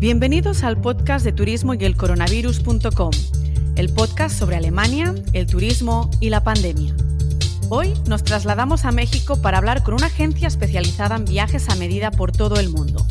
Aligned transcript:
Bienvenidos 0.00 0.64
al 0.64 0.80
podcast 0.80 1.26
de 1.26 1.32
turismo 1.32 1.74
y 1.74 1.84
el 1.84 1.94
coronavirus.com, 1.94 3.10
el 3.76 3.92
podcast 3.92 4.34
sobre 4.34 4.56
Alemania, 4.56 5.14
el 5.34 5.46
turismo 5.46 6.10
y 6.20 6.30
la 6.30 6.42
pandemia. 6.42 6.94
Hoy 7.68 7.92
nos 8.08 8.24
trasladamos 8.24 8.86
a 8.86 8.92
México 8.92 9.42
para 9.42 9.58
hablar 9.58 9.82
con 9.82 9.92
una 9.92 10.06
agencia 10.06 10.48
especializada 10.48 11.16
en 11.16 11.26
viajes 11.26 11.68
a 11.68 11.74
medida 11.74 12.10
por 12.10 12.32
todo 12.32 12.58
el 12.58 12.70
mundo. 12.70 13.06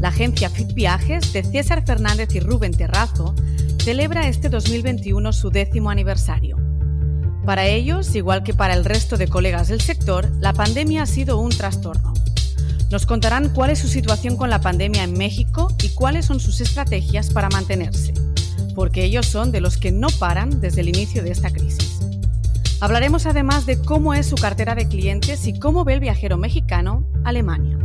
La 0.00 0.08
agencia 0.08 0.50
Fit 0.50 0.74
Viajes 0.74 1.32
de 1.32 1.44
César 1.44 1.86
Fernández 1.86 2.34
y 2.34 2.40
Rubén 2.40 2.72
Terrazo 2.72 3.36
celebra 3.78 4.26
este 4.26 4.48
2021 4.48 5.32
su 5.32 5.50
décimo 5.50 5.90
aniversario. 5.90 6.58
Para 7.46 7.66
ellos, 7.66 8.16
igual 8.16 8.42
que 8.42 8.52
para 8.52 8.74
el 8.74 8.84
resto 8.84 9.16
de 9.16 9.28
colegas 9.28 9.68
del 9.68 9.80
sector, 9.80 10.28
la 10.40 10.54
pandemia 10.54 11.04
ha 11.04 11.06
sido 11.06 11.38
un 11.38 11.50
trastorno. 11.50 12.14
Nos 12.90 13.06
contarán 13.06 13.50
cuál 13.50 13.70
es 13.70 13.78
su 13.78 13.86
situación 13.86 14.36
con 14.36 14.50
la 14.50 14.60
pandemia 14.60 15.04
en 15.04 15.16
México 15.16 15.68
y 15.80 15.90
cuáles 15.90 16.26
son 16.26 16.40
sus 16.40 16.60
estrategias 16.60 17.32
para 17.32 17.48
mantenerse, 17.48 18.12
porque 18.74 19.04
ellos 19.04 19.26
son 19.26 19.52
de 19.52 19.60
los 19.60 19.76
que 19.76 19.92
no 19.92 20.08
paran 20.18 20.60
desde 20.60 20.80
el 20.80 20.88
inicio 20.88 21.22
de 21.22 21.30
esta 21.30 21.52
crisis. 21.52 22.00
Hablaremos 22.80 23.26
además 23.26 23.64
de 23.64 23.80
cómo 23.80 24.12
es 24.12 24.26
su 24.26 24.34
cartera 24.34 24.74
de 24.74 24.88
clientes 24.88 25.46
y 25.46 25.56
cómo 25.56 25.84
ve 25.84 25.94
el 25.94 26.00
viajero 26.00 26.36
mexicano 26.36 27.06
Alemania. 27.22 27.78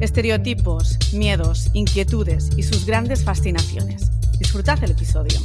Estereotipos, 0.00 0.96
miedos, 1.12 1.68
inquietudes 1.74 2.48
y 2.56 2.62
sus 2.62 2.86
grandes 2.86 3.22
fascinaciones. 3.22 4.10
Disfrutad 4.38 4.82
el 4.82 4.92
episodio. 4.92 5.38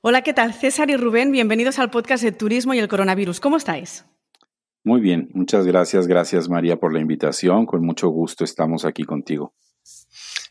Hola, 0.00 0.22
¿qué 0.22 0.32
tal? 0.32 0.54
César 0.54 0.88
y 0.88 0.96
Rubén, 0.96 1.30
bienvenidos 1.30 1.78
al 1.78 1.90
podcast 1.90 2.24
de 2.24 2.32
Turismo 2.32 2.72
y 2.72 2.78
el 2.78 2.88
Coronavirus. 2.88 3.38
¿Cómo 3.38 3.58
estáis? 3.58 4.06
Muy 4.88 5.02
bien, 5.02 5.28
muchas 5.34 5.66
gracias. 5.66 6.06
Gracias 6.06 6.48
María 6.48 6.80
por 6.80 6.94
la 6.94 7.00
invitación. 7.00 7.66
Con 7.66 7.84
mucho 7.84 8.08
gusto 8.08 8.42
estamos 8.42 8.86
aquí 8.86 9.04
contigo. 9.04 9.52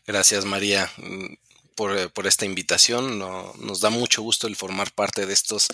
Gracias 0.06 0.44
María 0.44 0.88
mm, 0.96 1.34
por, 1.74 2.12
por 2.12 2.28
esta 2.28 2.46
invitación. 2.46 3.18
nos 3.18 3.80
da 3.80 3.90
mucho 3.90 4.22
gusto 4.22 4.46
el 4.46 4.54
formar 4.54 4.92
parte 4.92 5.26
de, 5.26 5.32
estos, 5.32 5.66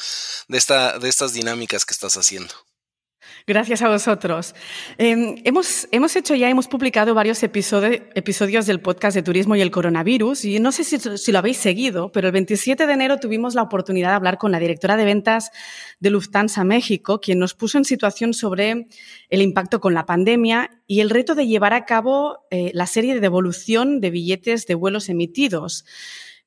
de, 0.48 0.56
esta, 0.56 0.98
de 0.98 1.10
estas 1.10 1.34
dinámicas 1.34 1.84
que 1.84 1.92
estás 1.92 2.16
haciendo. 2.16 2.54
Gracias 3.46 3.82
a 3.82 3.88
vosotros. 3.88 4.54
Em, 4.96 5.36
hemos, 5.44 5.86
hemos, 5.92 6.16
hecho 6.16 6.34
ya, 6.34 6.48
hemos 6.48 6.66
publicado 6.66 7.14
varios 7.14 7.42
episodios 7.42 8.66
del 8.66 8.80
podcast 8.80 9.14
de 9.14 9.22
turismo 9.22 9.54
y 9.54 9.60
el 9.60 9.70
coronavirus 9.70 10.46
y 10.46 10.60
no 10.60 10.72
sé 10.72 10.84
si, 10.84 11.32
lo 11.32 11.38
habéis 11.38 11.58
seguido, 11.58 12.10
pero 12.10 12.28
el 12.28 12.32
27 12.32 12.86
de 12.86 12.92
enero 12.92 13.18
tuvimos 13.18 13.54
la 13.54 13.62
oportunidad 13.62 14.10
de 14.10 14.14
hablar 14.14 14.38
con 14.38 14.50
la 14.50 14.58
directora 14.58 14.96
de 14.96 15.04
ventas 15.04 15.50
de 16.00 16.10
Lufthansa 16.10 16.64
México, 16.64 17.20
quien 17.20 17.38
nos 17.38 17.54
puso 17.54 17.76
en 17.76 17.84
situación 17.84 18.32
sobre 18.32 18.86
el 19.28 19.42
impacto 19.42 19.80
con 19.80 19.92
la 19.92 20.06
pandemia 20.06 20.70
y 20.86 21.00
el 21.00 21.10
reto 21.10 21.34
de 21.34 21.46
llevar 21.46 21.74
a 21.74 21.84
cabo 21.84 22.46
eh, 22.50 22.70
la 22.72 22.86
serie 22.86 23.14
de 23.14 23.20
devolución 23.20 24.00
de 24.00 24.10
billetes 24.10 24.66
de 24.66 24.74
vuelos 24.74 25.08
emitidos. 25.08 25.84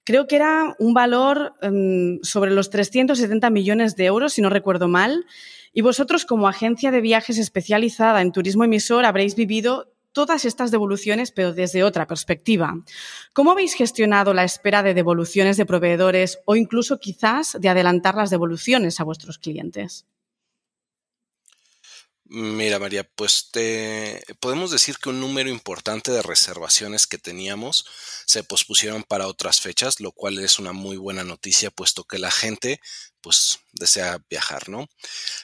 Creo 0.08 0.26
que 0.26 0.38
era 0.38 0.74
un 0.80 0.94
valor 0.94 1.56
um, 1.62 2.20
sobre 2.24 2.52
los 2.52 2.70
370 2.70 3.50
millones 3.50 3.98
de 3.98 4.06
euros, 4.06 4.32
si 4.32 4.42
no 4.42 4.50
recuerdo 4.50 4.88
mal. 4.88 5.26
Y 5.73 5.82
vosotros, 5.82 6.26
como 6.26 6.48
agencia 6.48 6.92
de 6.92 7.02
viajes 7.02 7.38
especializada 7.38 8.22
en 8.22 8.32
turismo 8.32 8.64
emisor, 8.64 9.06
habréis 9.06 9.36
vivido 9.36 9.94
todas 10.12 10.46
estas 10.46 10.72
devoluciones, 10.72 11.32
pero 11.32 11.54
desde 11.54 11.84
otra 11.84 12.08
perspectiva. 12.08 12.73
¿Cómo 13.34 13.52
habéis 13.52 13.76
gestionado 13.76 14.34
la 14.34 14.44
espera 14.44 14.82
de 14.82 14.95
devoluciones 14.95 15.58
de 15.58 15.66
proveedores 15.68 16.40
o 16.45 16.56
incluso 16.56 17.00
quizás 17.00 17.56
de 17.60 17.70
adelantar 17.70 18.16
las 18.16 18.32
devoluciones 18.32 19.00
a 19.00 19.04
vuestros 19.04 19.38
clientes? 19.38 20.08
Mira, 22.30 22.78
María, 22.78 23.06
pues 23.16 23.50
podemos 24.42 24.70
decir 24.70 24.97
que 24.97 25.08
un 25.08 25.22
número 25.22 25.50
importante 25.50 26.11
de 26.11 26.22
reservaciones 26.22 27.08
que 27.08 27.17
teníamos 27.17 27.86
se 28.25 28.44
pospusieron 28.44 29.03
para 29.03 29.28
otras 29.28 29.61
fechas, 29.61 30.02
lo 30.02 30.11
cual 30.11 30.39
es 30.39 30.59
una 30.59 30.73
muy 30.73 30.98
buena 30.98 31.23
noticia, 31.23 31.72
puesto 31.72 32.03
que 32.03 32.20
la 32.20 32.30
gente 32.30 32.81
pues 33.21 33.60
desea 33.71 34.21
viajar, 34.30 34.67
¿no? 34.67 34.89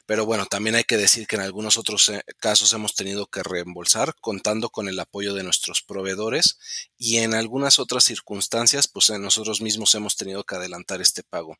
Pero 0.05 0.25
bueno, 0.25 0.45
también 0.45 0.75
hay 0.75 0.83
que 0.83 0.97
decir 0.97 1.25
que 1.25 1.37
en 1.37 1.43
algunos 1.43 1.77
otros 1.77 2.09
eh, 2.09 2.21
casos 2.39 2.73
hemos 2.73 2.95
tenido 2.95 3.27
que 3.27 3.43
reembolsar 3.43 4.15
contando 4.19 4.69
con 4.69 4.89
el 4.89 4.99
apoyo 4.99 5.33
de 5.33 5.43
nuestros 5.43 5.81
proveedores 5.81 6.59
y 6.97 7.17
en 7.17 7.33
algunas 7.33 7.79
otras 7.79 8.03
circunstancias, 8.03 8.89
pues 8.89 9.09
nosotros 9.09 9.61
mismos 9.61 9.95
hemos 9.95 10.17
tenido 10.17 10.43
que 10.43 10.55
adelantar 10.55 11.01
este 11.01 11.23
pago. 11.23 11.57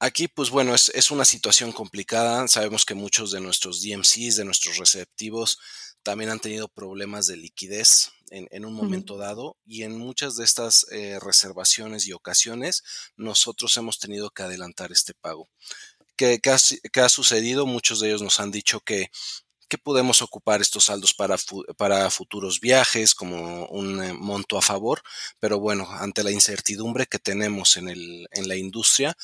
Aquí, 0.00 0.28
pues 0.28 0.50
bueno, 0.50 0.74
es, 0.74 1.10
una 1.10 1.24
situación 1.24 1.72
complicada. 1.72 2.46
Sabemos 2.48 2.84
que 2.84 2.94
muchos 2.94 3.30
de 3.30 3.40
nuestros 3.40 3.82
DMCs, 3.82 4.36
de 4.36 4.44
nuestros 4.44 4.76
receptivos, 4.76 5.58
también 6.02 6.30
han 6.30 6.40
tenido 6.40 6.68
problemas 6.68 7.26
de 7.26 7.36
liquidez 7.36 8.10
en, 8.30 8.64
un 8.64 8.74
momento 8.74 9.16
dado 9.16 9.56
y 9.64 9.84
en 9.84 9.96
muchas 9.96 10.36
de 10.36 10.44
estas 10.44 10.86
eh, 10.90 11.18
reservaciones 11.20 12.06
y 12.06 12.12
ocasiones 12.12 12.82
nosotros 13.16 13.76
hemos 13.76 13.98
tenido 13.98 14.30
que 14.30 14.42
adelantar 14.42 14.92
este 14.92 15.14
pago. 15.14 15.48
¿Qué, 16.16 16.40
ha, 16.44 17.08
sucedido? 17.08 17.66
Muchos 17.66 18.00
de 18.00 18.08
ellos 18.08 18.22
nos 18.22 18.38
han 18.40 18.50
dicho 18.50 18.80
que 18.80 19.10
que 19.74 19.78
podemos 19.78 20.22
ocupar 20.22 20.60
estos 20.60 20.84
saldos 20.84 21.14
para, 21.14 21.36
para 21.76 22.08
futuros 22.08 22.60
viajes 22.60 23.12
como 23.12 23.66
un 23.66 24.00
eh, 24.00 24.12
monto 24.12 24.56
a 24.56 24.62
favor, 24.62 25.02
pero 25.40 25.58
bueno, 25.58 25.88
ante 25.90 26.22
la 26.22 26.30
incertidumbre 26.30 27.06
que 27.06 27.18
tenemos 27.18 27.76
en, 27.76 27.88
el, 27.88 28.28
en 28.30 28.46
la 28.46 28.54
industria, 28.54 29.16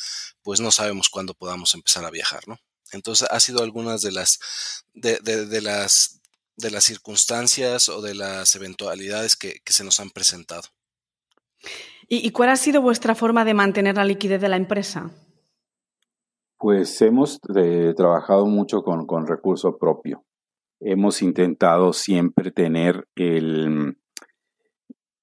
pues 0.42 0.60
no 0.60 0.72
sabemos 0.72 1.08
cuándo 1.08 1.34
podamos 1.34 1.72
empezar 1.74 2.04
a 2.04 2.10
viajar, 2.10 2.48
¿no? 2.48 2.58
Entonces 2.90 3.28
ha 3.30 3.38
sido 3.38 3.62
algunas 3.62 4.02
de 4.02 4.10
las, 4.10 4.40
de, 4.92 5.18
de, 5.20 5.60
las, 5.60 6.20
de 6.56 6.72
las 6.72 6.82
circunstancias 6.82 7.88
o 7.88 8.02
de 8.02 8.16
las 8.16 8.56
eventualidades 8.56 9.36
que, 9.36 9.60
que 9.64 9.72
se 9.72 9.84
nos 9.84 10.00
han 10.00 10.10
presentado. 10.10 10.62
¿Y, 12.08 12.26
¿Y 12.26 12.32
cuál 12.32 12.48
ha 12.48 12.56
sido 12.56 12.82
vuestra 12.82 13.14
forma 13.14 13.44
de 13.44 13.54
mantener 13.54 13.94
la 13.94 14.04
liquidez 14.04 14.40
de 14.40 14.48
la 14.48 14.56
empresa? 14.56 15.12
Pues 16.58 17.00
hemos 17.02 17.38
eh, 17.54 17.94
trabajado 17.96 18.46
mucho 18.46 18.82
con, 18.82 19.06
con 19.06 19.28
recurso 19.28 19.78
propio 19.78 20.24
hemos 20.80 21.22
intentado 21.22 21.92
siempre 21.92 22.50
tener 22.50 23.06
el, 23.14 23.96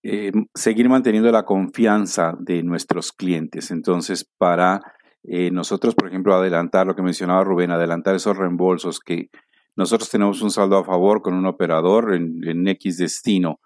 eh, 0.03 0.31
seguir 0.53 0.87
manteniendo 0.87 1.31
la 1.31 1.43
confianza 1.43 2.33
de 2.39 2.63
nuestros 2.63 3.11
clientes. 3.11 3.71
Entonces, 3.71 4.29
para 4.37 4.79
eh, 5.23 5.51
nosotros, 5.51 5.95
por 5.95 6.07
ejemplo, 6.07 6.33
adelantar 6.33 6.87
lo 6.87 6.95
que 6.95 7.01
mencionaba 7.01 7.43
Rubén, 7.43 7.71
adelantar 7.71 8.15
esos 8.15 8.37
reembolsos 8.37 8.99
que 8.99 9.29
nosotros 9.75 10.09
tenemos 10.09 10.41
un 10.41 10.51
saldo 10.51 10.77
a 10.77 10.85
favor 10.85 11.21
con 11.21 11.33
un 11.33 11.45
operador 11.45 12.15
en, 12.15 12.67
X 12.67 12.97
destino, 12.97 13.59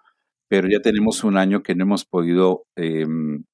pero 0.48 0.68
ya 0.68 0.80
tenemos 0.80 1.22
un 1.22 1.36
año 1.36 1.62
que 1.62 1.74
no 1.74 1.84
hemos 1.84 2.04
podido 2.04 2.64
em, 2.76 3.44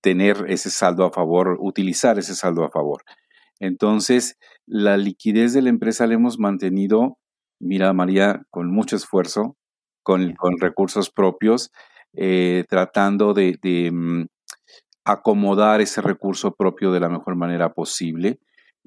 tener 0.00 0.44
ese 0.48 0.70
saldo 0.70 1.04
a 1.04 1.10
favor, 1.10 1.56
utilizar 1.60 2.18
ese 2.18 2.34
saldo 2.34 2.64
a 2.64 2.70
favor. 2.70 3.02
Entonces, 3.58 4.38
la 4.66 4.96
liquidez 4.96 5.52
de 5.52 5.62
la 5.62 5.68
empresa 5.68 6.06
la 6.06 6.14
hemos 6.14 6.38
mantenido 6.38 7.18
mira 7.62 7.92
María, 7.92 8.42
con 8.50 8.70
mucho 8.70 8.96
esfuerzo, 8.96 9.56
con, 10.02 10.34
recursos 10.60 11.10
propios, 11.10 11.70
eh, 12.12 12.64
tratando 12.68 13.34
de, 13.34 13.90
mm, 13.92 14.24
acomodar 15.04 15.80
ese 15.80 16.00
recurso 16.00 16.54
propio 16.54 16.92
de 16.92 17.00
la 17.00 17.08
mejor 17.08 17.36
manera 17.36 17.72
posible. 17.72 18.40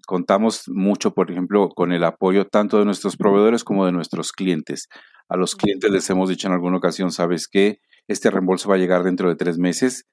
Contamos 0.05 0.63
mucho, 0.67 1.13
por 1.13 1.31
ejemplo, 1.31 1.69
con 1.69 1.91
el 1.91 2.03
apoyo 2.03 2.45
tanto 2.45 2.77
de 2.79 2.85
nuestros 2.85 3.17
proveedores 3.17 3.63
como 3.63 3.85
de 3.85 3.91
nuestros 3.91 4.31
clientes. 4.31 4.87
A 5.29 5.37
los 5.37 5.55
clientes 5.55 5.89
les 5.91 6.09
hemos 6.09 6.29
dicho 6.29 6.47
en 6.47 6.53
alguna 6.53 6.77
ocasión, 6.77 7.11
sabes 7.11 7.47
que 7.47 7.79
este 8.07 8.29
reembolso 8.29 8.69
va 8.69 8.75
a 8.75 8.77
llegar 8.77 9.03
dentro 9.03 9.29
de 9.29 9.35
tres 9.35 9.57
meses. 9.57 10.05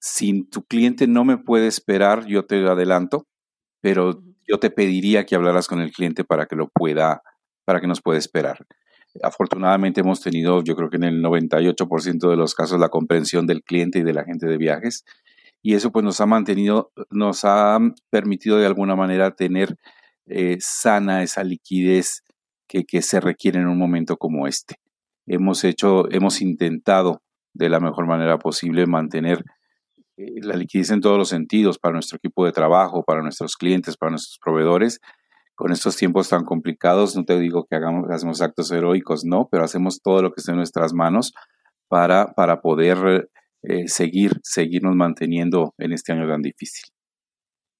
Si 0.00 0.44
tu 0.44 0.64
cliente 0.64 1.06
no 1.06 1.24
me 1.24 1.38
puede 1.38 1.66
esperar, 1.66 2.26
yo 2.26 2.44
te 2.46 2.64
adelanto, 2.66 3.26
pero 3.80 4.22
yo 4.46 4.58
te 4.58 4.70
pediría 4.70 5.26
que 5.26 5.34
hablaras 5.34 5.66
con 5.66 5.80
el 5.80 5.92
cliente 5.92 6.24
para 6.24 6.46
que 6.46 6.56
lo 6.56 6.68
pueda 6.68 7.22
para 7.64 7.80
que 7.80 7.86
nos 7.86 8.00
puede 8.00 8.18
esperar. 8.18 8.66
Afortunadamente 9.22 10.00
hemos 10.00 10.20
tenido, 10.20 10.62
yo 10.62 10.74
creo 10.74 10.88
que 10.88 10.96
en 10.96 11.04
el 11.04 11.22
98% 11.22 12.30
de 12.30 12.36
los 12.36 12.54
casos, 12.54 12.80
la 12.80 12.88
comprensión 12.88 13.46
del 13.46 13.62
cliente 13.62 13.98
y 13.98 14.02
del 14.02 14.18
agente 14.18 14.46
de 14.46 14.56
viajes. 14.56 15.04
Y 15.60 15.74
eso 15.74 15.92
pues 15.92 16.04
nos 16.04 16.20
ha 16.20 16.26
mantenido, 16.26 16.92
nos 17.10 17.44
ha 17.44 17.78
permitido 18.10 18.58
de 18.58 18.66
alguna 18.66 18.96
manera 18.96 19.32
tener 19.32 19.76
eh, 20.26 20.56
sana 20.60 21.22
esa 21.22 21.44
liquidez 21.44 22.22
que, 22.66 22.84
que 22.84 23.02
se 23.02 23.20
requiere 23.20 23.60
en 23.60 23.68
un 23.68 23.78
momento 23.78 24.16
como 24.16 24.46
este. 24.46 24.76
Hemos 25.26 25.62
hecho, 25.64 26.10
hemos 26.10 26.40
intentado 26.40 27.22
de 27.52 27.68
la 27.68 27.80
mejor 27.80 28.06
manera 28.06 28.38
posible 28.38 28.86
mantener 28.86 29.44
eh, 30.16 30.40
la 30.40 30.56
liquidez 30.56 30.90
en 30.90 31.00
todos 31.00 31.18
los 31.18 31.28
sentidos 31.28 31.78
para 31.78 31.92
nuestro 31.92 32.16
equipo 32.16 32.46
de 32.46 32.52
trabajo, 32.52 33.04
para 33.04 33.22
nuestros 33.22 33.56
clientes, 33.56 33.96
para 33.96 34.10
nuestros 34.10 34.38
proveedores 34.42 35.00
con 35.54 35.72
estos 35.72 35.96
tiempos 35.96 36.28
tan 36.28 36.44
complicados, 36.44 37.16
no 37.16 37.24
te 37.24 37.38
digo 37.38 37.66
que 37.68 37.76
hagamos, 37.76 38.10
hacemos 38.10 38.40
actos 38.40 38.70
heroicos, 38.70 39.24
no, 39.24 39.48
pero 39.50 39.64
hacemos 39.64 40.00
todo 40.02 40.22
lo 40.22 40.32
que 40.32 40.40
esté 40.40 40.52
en 40.52 40.58
nuestras 40.58 40.92
manos 40.92 41.32
para, 41.88 42.32
para 42.34 42.60
poder 42.60 43.28
eh, 43.62 43.86
seguir, 43.86 44.40
seguirnos 44.42 44.96
manteniendo 44.96 45.74
en 45.78 45.92
este 45.92 46.12
año 46.12 46.28
tan 46.28 46.42
difícil. 46.42 46.84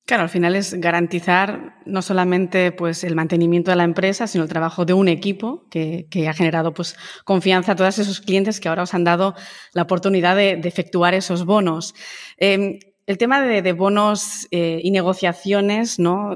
Claro, 0.04 0.24
al 0.24 0.28
final 0.28 0.56
es 0.56 0.74
garantizar 0.74 1.76
no 1.86 2.02
solamente 2.02 2.72
pues, 2.72 3.04
el 3.04 3.14
mantenimiento 3.14 3.70
de 3.70 3.76
la 3.76 3.84
empresa, 3.84 4.26
sino 4.26 4.42
el 4.42 4.50
trabajo 4.50 4.84
de 4.84 4.94
un 4.94 5.08
equipo 5.08 5.68
que, 5.70 6.08
ha 6.28 6.32
generado 6.32 6.74
pues, 6.74 6.96
confianza 7.24 7.72
a 7.72 7.76
todos 7.76 7.98
esos 8.00 8.20
clientes 8.20 8.58
que 8.58 8.68
ahora 8.68 8.82
os 8.82 8.94
han 8.94 9.04
dado 9.04 9.36
la 9.72 9.82
oportunidad 9.82 10.34
de, 10.34 10.60
efectuar 10.64 11.14
esos 11.14 11.44
bonos. 11.44 11.94
Em, 12.36 12.80
el 13.12 13.18
tema 13.18 13.42
de, 13.42 13.72
bonos 13.72 14.48
eh, 14.50 14.80
y 14.82 14.90
negociaciones, 14.90 15.98
¿no? 15.98 16.34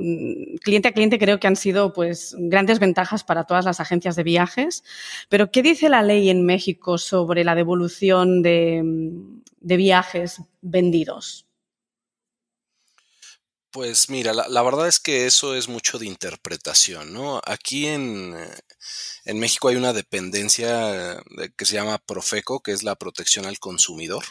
Cliente 0.62 0.88
a 0.88 0.92
cliente 0.92 1.18
creo 1.18 1.40
que 1.40 1.46
han 1.46 1.56
sido 1.56 1.94
pues 1.94 2.36
grandes 2.38 2.80
ventajas 2.80 3.24
para 3.24 3.44
todas 3.44 3.64
las 3.64 3.80
agencias 3.80 4.14
de 4.14 4.22
viajes. 4.22 4.84
Pero 5.30 5.50
¿qué 5.50 5.62
dice 5.62 5.88
la 5.88 6.02
ley 6.02 6.28
en 6.28 6.44
México 6.44 6.98
sobre 6.98 7.44
la 7.44 7.54
devolución 7.54 8.42
de, 8.42 8.82
viajes 9.60 10.42
vendidos? 10.60 11.46
Pues 13.70 14.10
mira, 14.10 14.34
la, 14.34 14.62
verdad 14.62 14.88
es 14.88 15.00
que 15.00 15.26
eso 15.26 15.54
es 15.54 15.68
mucho 15.68 15.98
de 15.98 16.06
interpretación. 16.06 17.16
Aquí 17.46 17.86
en, 17.86 18.34
en 19.24 19.38
México 19.38 19.68
hay 19.68 19.76
una 19.76 19.94
dependencia 19.94 21.22
que 21.56 21.64
se 21.64 21.74
llama 21.74 21.98
Profeco, 21.98 22.60
que 22.60 22.72
es 22.72 22.82
la 22.82 22.96
protección 22.96 23.46
al 23.46 23.58
consumidor 23.58 24.24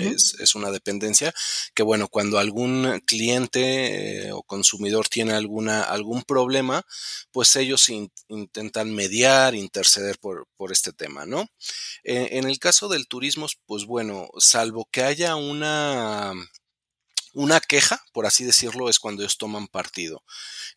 es, 0.00 0.54
una 0.54 0.70
dependencia 0.70 1.32
que, 1.74 1.82
bueno, 1.82 2.08
cuando 2.08 2.38
algún 2.38 3.00
cliente 3.06 4.26
eh, 4.26 4.32
o 4.32 4.42
consumidor 4.42 5.08
tiene 5.08 5.32
alguna, 5.32 5.82
algún 5.82 6.22
problema, 6.22 6.84
pues 7.32 7.54
ellos 7.56 7.88
intentan 8.28 8.94
mediar, 8.94 9.54
interceder 9.54 10.18
por, 10.18 10.46
por 10.56 10.72
este 10.72 10.92
tema, 10.92 11.26
¿no? 11.26 11.48
Eh, 12.04 12.28
en 12.32 12.48
el 12.48 12.58
caso 12.58 12.88
del 12.88 13.08
turismo, 13.08 13.46
pues 13.66 13.84
bueno, 13.84 14.28
salvo 14.38 14.88
que 14.90 15.02
haya 15.02 15.36
una 15.36 16.34
una 17.34 17.60
queja, 17.60 18.02
por 18.12 18.26
así 18.26 18.44
decirlo, 18.44 18.88
es 18.88 18.98
cuando 18.98 19.22
ellos 19.22 19.38
toman 19.38 19.68
partido. 19.68 20.24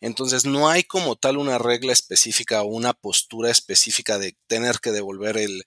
Entonces, 0.00 0.44
no 0.44 0.68
hay 0.68 0.84
como 0.84 1.16
tal 1.16 1.36
una 1.38 1.58
regla 1.58 1.92
específica 1.92 2.62
o 2.62 2.66
una 2.66 2.92
postura 2.92 3.50
específica 3.50 4.18
de 4.18 4.36
tener 4.46 4.78
que 4.78 4.92
devolver 4.92 5.38
el, 5.38 5.64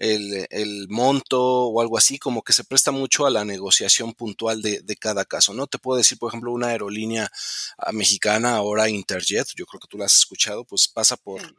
el, 0.00 0.86
monto 0.88 1.40
o 1.40 1.80
algo 1.80 1.98
así, 1.98 2.18
como 2.18 2.42
que 2.42 2.52
se 2.52 2.64
presta 2.64 2.90
mucho 2.90 3.26
a 3.26 3.30
la 3.30 3.44
negociación 3.44 4.14
puntual 4.14 4.62
de, 4.62 4.96
cada 4.98 5.24
caso, 5.24 5.54
¿no? 5.54 5.66
Te 5.66 5.78
puedo 5.78 5.98
decir, 5.98 6.18
por 6.18 6.30
ejemplo, 6.30 6.52
una 6.52 6.68
aerolínea 6.68 7.30
ah, 7.78 7.92
mexicana, 7.92 8.56
ahora 8.56 8.88
Interjet, 8.88 9.48
yo 9.56 9.66
creo 9.66 9.80
que 9.80 9.88
tú 9.88 9.98
la 9.98 10.06
has 10.06 10.16
escuchado, 10.16 10.64
pues 10.64 10.88
pasa 10.88 11.16
por, 11.16 11.54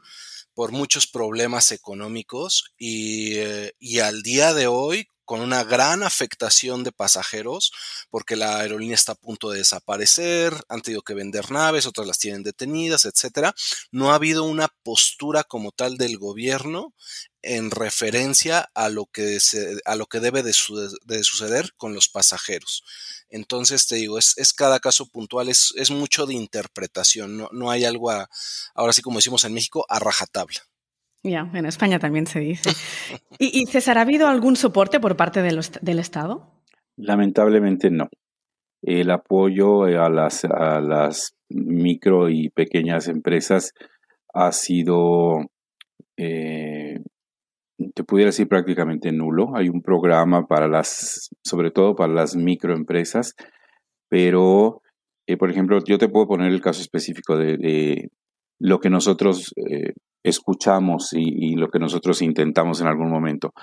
por 0.54 0.72
muchos 0.72 1.08
problemas 1.08 1.72
económicos 1.72 2.74
y, 2.78 3.36
eh, 3.36 3.74
y 3.80 4.00
al 4.00 4.24
día 4.24 4.54
de 4.54 4.68
hoy, 4.68 5.08
con 5.32 5.40
una 5.40 5.64
gran 5.64 6.04
afectación 6.04 6.84
de 6.84 6.92
pasajeros, 6.92 7.72
porque 8.10 8.36
la 8.36 8.58
aerolínea 8.58 8.96
está 8.96 9.14
a 9.14 9.16
punto 9.16 9.50
de 9.50 9.60
desaparecer, 9.60 10.54
han 10.68 10.82
tenido 10.82 11.04
que 11.04 11.14
vender 11.14 11.52
naves, 11.52 11.86
otras 11.86 12.06
las 12.06 12.20
tienen 12.20 12.44
detenidas, 12.44 13.06
etcétera. 13.06 13.56
No 13.94 14.12
ha 14.12 14.16
habido 14.16 14.44
una 14.44 14.68
postura 14.84 15.46
como 15.46 15.72
tal 15.72 15.96
del 15.96 16.18
gobierno 16.18 16.94
en 17.42 17.72
referencia 17.72 18.70
a 18.74 18.90
lo 18.90 19.06
que, 19.06 19.38
a 19.86 19.96
lo 19.96 20.06
que 20.08 20.20
debe 20.20 20.44
de, 20.44 20.52
suceder 20.52 21.72
con 21.78 21.94
los 21.94 22.10
pasajeros. 22.10 22.84
Entonces, 23.30 23.88
te 23.88 23.96
digo, 23.96 24.18
es, 24.18 24.36
cada 24.54 24.82
caso 24.82 25.06
puntual, 25.06 25.48
es, 25.48 25.72
es, 25.78 25.92
mucho 25.92 26.26
de 26.26 26.34
interpretación, 26.34 27.38
no, 27.38 27.48
no 27.54 27.72
hay 27.72 27.86
algo, 27.86 28.12
ahora 28.76 28.92
sí 28.92 29.02
como 29.02 29.20
decimos 29.20 29.46
en 29.46 29.54
México, 29.54 29.86
a 29.88 29.98
rajatabla. 29.98 30.62
Ya, 31.24 31.50
en 31.54 31.66
España 31.66 32.00
también 32.00 32.26
se 32.26 32.40
dice. 32.40 32.72
¿Y, 33.38 33.66
César, 33.68 33.98
¿ha 33.98 34.02
habido 34.02 34.28
algún 34.28 34.56
soporte 34.56 35.00
por 35.00 35.16
parte 35.16 35.42
del 35.42 36.00
Estado? 36.00 36.52
Lamentablemente 36.98 37.92
no. 37.92 38.10
El 38.82 39.12
apoyo 39.12 39.84
a 39.84 40.10
las, 40.10 40.46
a 40.46 40.82
las 40.82 41.36
micro 41.50 42.30
y 42.30 42.50
pequeñas 42.50 43.08
empresas 43.08 43.74
ha 44.34 44.52
sido, 44.52 45.46
eh, 46.18 47.00
te 47.94 48.04
pudiera 48.04 48.30
decir 48.30 48.48
prácticamente 48.48 49.12
nulo. 49.12 49.56
Hay 49.56 49.70
un 49.70 49.82
programa 49.82 50.48
para 50.48 50.68
las, 50.68 51.30
sobre 51.44 51.70
todo 51.70 51.96
para 51.96 52.14
las 52.14 52.36
microempresas, 52.36 53.36
pero, 54.10 54.82
eh, 55.28 55.38
por 55.38 55.52
ejemplo, 55.52 55.80
yo 55.86 55.98
te 55.98 56.10
puedo 56.10 56.28
poner 56.28 56.52
el 56.52 56.62
caso 56.62 56.82
específico 56.82 57.38
de, 57.38 58.10
lo 58.62 58.80
que 58.80 58.90
nosotros 58.90 59.54
eh, 59.58 59.94
escuchamos 60.24 61.14
y, 61.14 61.56
lo 61.56 61.70
que 61.70 61.80
nosotros 61.80 62.22
intentamos 62.22 62.80
en 62.80 62.88
algún 62.88 63.10
momento. 63.10 63.54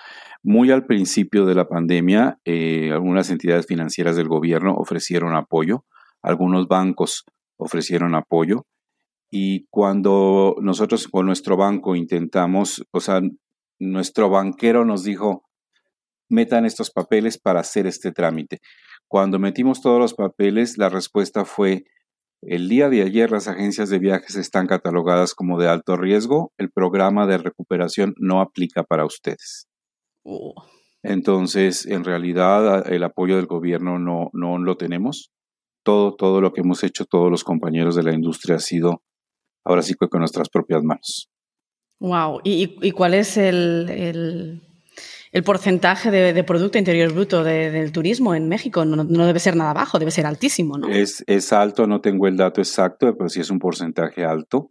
Muy 0.42 0.72
al 0.72 0.86
principio 0.86 1.46
de 1.46 1.54
la 1.54 1.68
pandemia, 1.68 2.38
eh, 2.44 2.90
algunas 2.92 3.30
entidades 3.30 3.66
financieras 3.66 4.16
del 4.16 4.28
gobierno 4.28 4.74
ofrecieron 4.74 5.36
apoyo, 5.36 5.84
algunos 6.20 6.66
bancos 6.66 7.24
ofrecieron 7.56 8.16
apoyo 8.16 8.66
y 9.30 9.66
cuando 9.70 10.56
nosotros 10.60 11.06
con 11.06 11.26
nuestro 11.26 11.56
banco 11.56 11.94
intentamos, 11.94 12.84
o 12.90 13.00
sea, 13.00 13.20
nuestro 13.78 14.28
banquero 14.30 14.84
nos 14.84 15.04
dijo, 15.04 15.44
metan 16.28 16.64
estos 16.64 16.90
papeles 16.90 17.38
para 17.38 17.60
hacer 17.60 17.86
este 17.86 18.10
trámite. 18.10 18.58
Cuando 19.06 19.38
metimos 19.38 19.80
todos 19.80 20.00
los 20.00 20.14
papeles, 20.14 20.76
la 20.76 20.88
respuesta 20.88 21.44
fue, 21.44 21.84
el 22.42 22.68
día 22.68 22.88
de 22.88 23.02
ayer 23.02 23.30
las 23.30 23.48
agencias 23.48 23.90
de 23.90 23.98
viajes 23.98 24.36
están 24.36 24.66
catalogadas 24.66 25.34
como 25.34 25.58
de 25.58 25.68
alto 25.68 25.96
riesgo. 25.96 26.52
El 26.56 26.70
programa 26.70 27.26
de 27.26 27.38
recuperación 27.38 28.14
no 28.18 28.40
aplica 28.40 28.84
para 28.84 29.04
ustedes. 29.04 29.66
Oh. 30.24 30.54
Entonces, 31.02 31.86
en 31.86 32.04
realidad, 32.04 32.90
el 32.92 33.02
apoyo 33.04 33.36
del 33.36 33.46
gobierno 33.46 33.98
no, 33.98 34.30
no 34.32 34.58
lo 34.58 34.76
tenemos. 34.76 35.30
Todo, 35.84 36.14
todo 36.14 36.40
lo 36.40 36.52
que 36.52 36.60
hemos 36.60 36.84
hecho, 36.84 37.06
todos 37.06 37.30
los 37.30 37.44
compañeros 37.44 37.94
de 37.96 38.02
la 38.02 38.12
industria 38.12 38.56
ha 38.56 38.60
sido 38.60 39.02
ahora 39.64 39.82
sí 39.82 39.94
con 39.94 40.20
nuestras 40.20 40.48
propias 40.48 40.82
manos. 40.82 41.30
Wow. 42.00 42.40
¿Y, 42.44 42.90
cuál 42.92 43.14
es 43.14 43.36
el, 43.36 43.88
el 43.90 44.67
porcentaje 45.44 46.10
de, 46.10 46.44
Producto 46.44 46.78
Interior 46.78 47.12
Bruto 47.12 47.44
del 47.44 47.92
turismo 47.92 48.34
en 48.34 48.48
México 48.48 48.84
no, 48.84 49.04
debe 49.26 49.38
ser 49.38 49.56
nada 49.56 49.72
bajo, 49.72 49.98
debe 49.98 50.10
ser 50.10 50.26
altísimo, 50.26 50.78
¿no? 50.78 50.88
Es, 50.88 51.22
es 51.26 51.52
alto, 51.52 51.86
no 51.86 52.00
tengo 52.00 52.26
el 52.26 52.36
dato 52.36 52.60
exacto, 52.60 53.14
pero 53.16 53.28
sí 53.28 53.40
es 53.40 53.50
un 53.50 53.58
porcentaje 53.58 54.24
alto. 54.24 54.70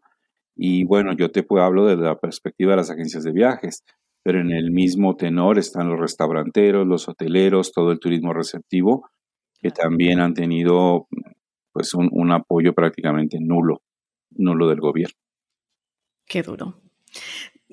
Y 0.56 0.84
bueno, 0.86 1.14
yo 1.14 1.30
te 1.30 1.44
puedo 1.44 1.64
hablo 1.64 1.86
desde 1.86 2.04
la 2.04 2.18
perspectiva 2.18 2.72
de 2.72 2.78
las 2.78 2.90
agencias 2.90 3.24
de 3.24 3.32
viajes, 3.32 3.84
pero 4.24 4.42
en 4.42 4.52
el 4.52 4.72
mismo 4.72 5.16
tenor 5.16 5.60
están 5.60 5.90
los 5.90 6.00
restauranteros, 6.00 6.88
los 6.88 7.08
hoteleros, 7.08 7.72
todo 7.72 7.92
el 7.92 8.00
turismo 8.00 8.34
receptivo, 8.34 9.08
que 9.60 9.70
también 9.70 10.20
han 10.20 10.34
tenido 10.34 11.08
pues 11.72 11.94
un, 11.94 12.10
un 12.12 12.32
apoyo 12.32 12.74
prácticamente 12.74 13.38
nulo, 13.40 13.84
nulo 14.32 14.68
del 14.68 14.80
gobierno. 14.80 15.18
Qué 16.26 16.42
duro. 16.42 16.82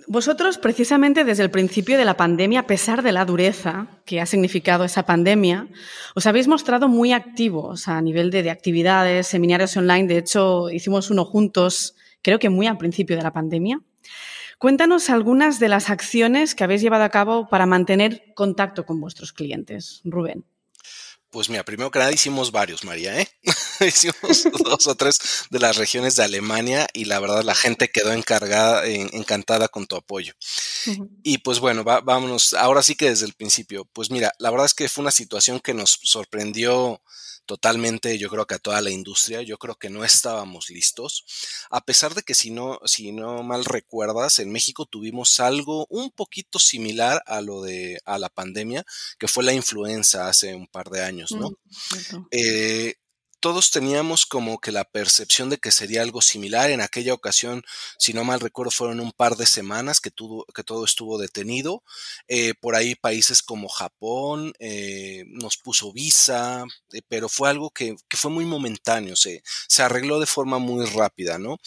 Vosotros, 0.07 0.59
precisamente 0.59 1.25
desde 1.25 1.45
el 1.45 1.51
principio 1.51 1.97
de 1.97 2.05
la 2.05 2.17
pandemia, 2.17 2.61
a 2.61 2.67
pesar 2.67 3.03
de 3.03 3.13
la 3.13 3.25
dureza 3.25 3.87
que 4.05 4.21
ha 4.21 4.27
significado 4.27 4.85
esa 4.85 5.05
pandemia, 5.05 5.69
os 6.15 6.27
habéis 6.27 6.49
mostrado 6.49 6.89
muy 6.89 7.13
activos 7.13 7.89
a 7.89 8.03
nivel 8.03 8.31
de, 8.31 8.51
actividades, 8.51 9.29
seminarios 9.29 9.77
online. 9.77 10.09
De 10.09 10.19
hecho, 10.19 10.69
hicimos 10.69 11.11
uno 11.11 11.25
juntos, 11.25 11.95
creo 12.23 12.39
que 12.39 12.51
muy 12.51 12.67
al 12.67 12.77
principio 12.77 13.17
de 13.17 13.23
la 13.23 13.33
pandemia. 13.33 13.81
Cuéntanos 14.59 15.11
algunas 15.11 15.59
de 15.59 15.69
las 15.69 15.91
acciones 15.91 16.55
que 16.55 16.65
habéis 16.65 16.83
llevado 16.83 17.05
a 17.05 17.11
cabo 17.11 17.49
para 17.49 17.67
mantener 17.67 18.35
contacto 18.35 18.85
con 18.85 19.01
vuestros 19.01 19.33
clientes, 19.33 20.01
Rubén. 20.05 20.45
Pues 21.35 21.51
mira, 21.51 21.65
primero 21.65 21.91
que 21.91 21.99
nada 21.99 22.13
hicimos 22.13 22.53
varios, 22.53 22.85
María, 22.85 23.21
¿eh? 23.21 23.29
hicimos 23.81 24.47
dos 24.65 24.87
o 24.87 24.95
tres 24.95 25.19
de 25.51 25.59
las 25.59 25.77
regiones 25.77 26.15
de 26.15 26.23
Alemania 26.23 26.87
y 26.93 27.07
la 27.07 27.19
verdad 27.19 27.43
la 27.43 27.57
gente 27.57 27.91
quedó 27.91 28.13
encargada, 28.13 28.87
encantada 28.87 29.67
con 29.67 29.89
tu 29.89 29.97
apoyo. 29.97 30.33
Y 31.25 31.39
pues 31.39 31.59
bueno, 31.59 31.83
vámonos, 31.83 32.55
ahora 32.55 32.85
sí 32.85 32.95
que 32.95 33.11
desde 33.11 33.27
el 33.27 33.33
principio, 33.33 33.85
pues 33.93 34.13
mira, 34.13 34.33
la 34.39 34.53
verdad 34.53 34.67
es 34.67 34.75
que 34.75 34.89
fue 34.89 35.03
una 35.03 35.11
situación 35.11 35.59
que 35.59 35.75
nos 35.75 35.99
sorprendió 36.05 37.03
totalmente, 37.47 38.19
yo 38.19 38.29
creo 38.29 38.47
que 38.47 38.55
a 38.55 38.59
toda 38.59 38.81
la 38.81 38.91
industria, 38.91 39.43
yo 39.43 39.59
creo 39.59 39.77
que 39.77 39.91
no 39.91 40.05
estábamos 40.05 40.71
listos, 40.71 41.25
a 41.71 41.85
pesar 41.85 42.15
de 42.15 42.23
que 42.23 42.35
si 42.35 42.51
no, 42.51 42.79
si 42.85 43.13
no 43.13 43.43
mal 43.43 43.65
recuerdas, 43.65 44.39
en 44.39 44.51
México 44.51 44.87
tuvimos 44.87 45.41
algo 45.41 45.87
un 45.91 46.11
poquito 46.11 46.59
similar 46.59 47.23
a 47.27 47.41
lo 47.41 47.63
de 47.63 48.01
a 48.05 48.19
la 48.19 48.29
pandemia, 48.29 48.85
que 49.19 49.29
fue 49.29 49.45
la 49.45 49.53
influenza 49.53 50.29
hace 50.29 50.55
un 50.55 50.67
par 50.67 50.91
de 50.91 51.03
años, 51.03 51.33
¿no? 51.33 51.51
Mm, 51.51 52.27
todos 53.45 53.71
teníamos 53.71 54.25
como 54.25 54.59
que 54.59 54.73
la 54.73 54.85
percepción 54.85 55.51
de 55.51 55.59
que 55.59 55.71
sería 55.71 56.01
algo 56.01 56.23
similar. 56.23 56.71
En 56.71 56.81
aquella 56.81 57.13
ocasión, 57.13 57.63
si 57.99 58.15
no 58.15 58.25
mal 58.25 58.41
recuerdo, 58.41 58.71
fueron 58.71 59.01
un 59.01 59.13
par 59.13 59.37
de 59.37 59.45
semanas 59.45 60.01
que, 60.01 60.11
todo 60.11 60.85
estuvo 60.87 61.19
detenido. 61.19 61.83
Eh, 62.27 62.55
por 62.55 62.75
ahí 62.75 62.95
países 62.95 63.43
como 63.43 63.69
Japón 63.69 64.55
eh, 64.61 65.25
nos 65.27 65.59
puso 65.59 65.93
visa, 65.93 66.65
eh, 66.95 67.03
pero 67.07 67.29
fue 67.29 67.51
algo 67.51 67.69
que, 67.69 67.97
fue 68.17 68.31
muy 68.31 68.47
momentáneo, 68.47 69.15
se, 69.15 69.43
se, 69.69 69.83
arregló 69.83 70.21
de 70.21 70.27
forma 70.27 70.59
muy 70.59 70.87
rápida, 70.87 71.39
¿no? 71.39 71.59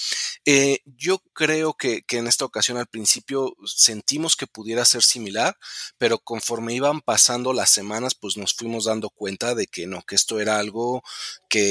yo 0.85 1.19
creo 1.33 1.73
que, 1.73 2.03
que, 2.03 2.17
en 2.17 2.27
esta 2.27 2.45
ocasión 2.45 2.77
al 2.77 2.87
principio 2.87 3.53
sentimos 3.65 4.37
que 4.37 4.47
pudiera 4.47 4.85
ser 4.85 5.03
similar, 5.03 5.57
pero 5.97 6.19
conforme 6.19 6.73
iban 6.73 7.01
pasando 7.01 7.51
las 7.51 7.69
semanas, 7.69 8.15
pues 8.15 8.37
nos 8.37 8.53
fuimos 8.53 8.85
dando 8.85 9.09
cuenta 9.09 9.53
de 9.53 9.67
que 9.67 9.85
no, 9.87 10.01
que 10.03 10.15
esto 10.15 10.39
era 10.39 10.57
algo 10.57 11.03
que 11.49 11.66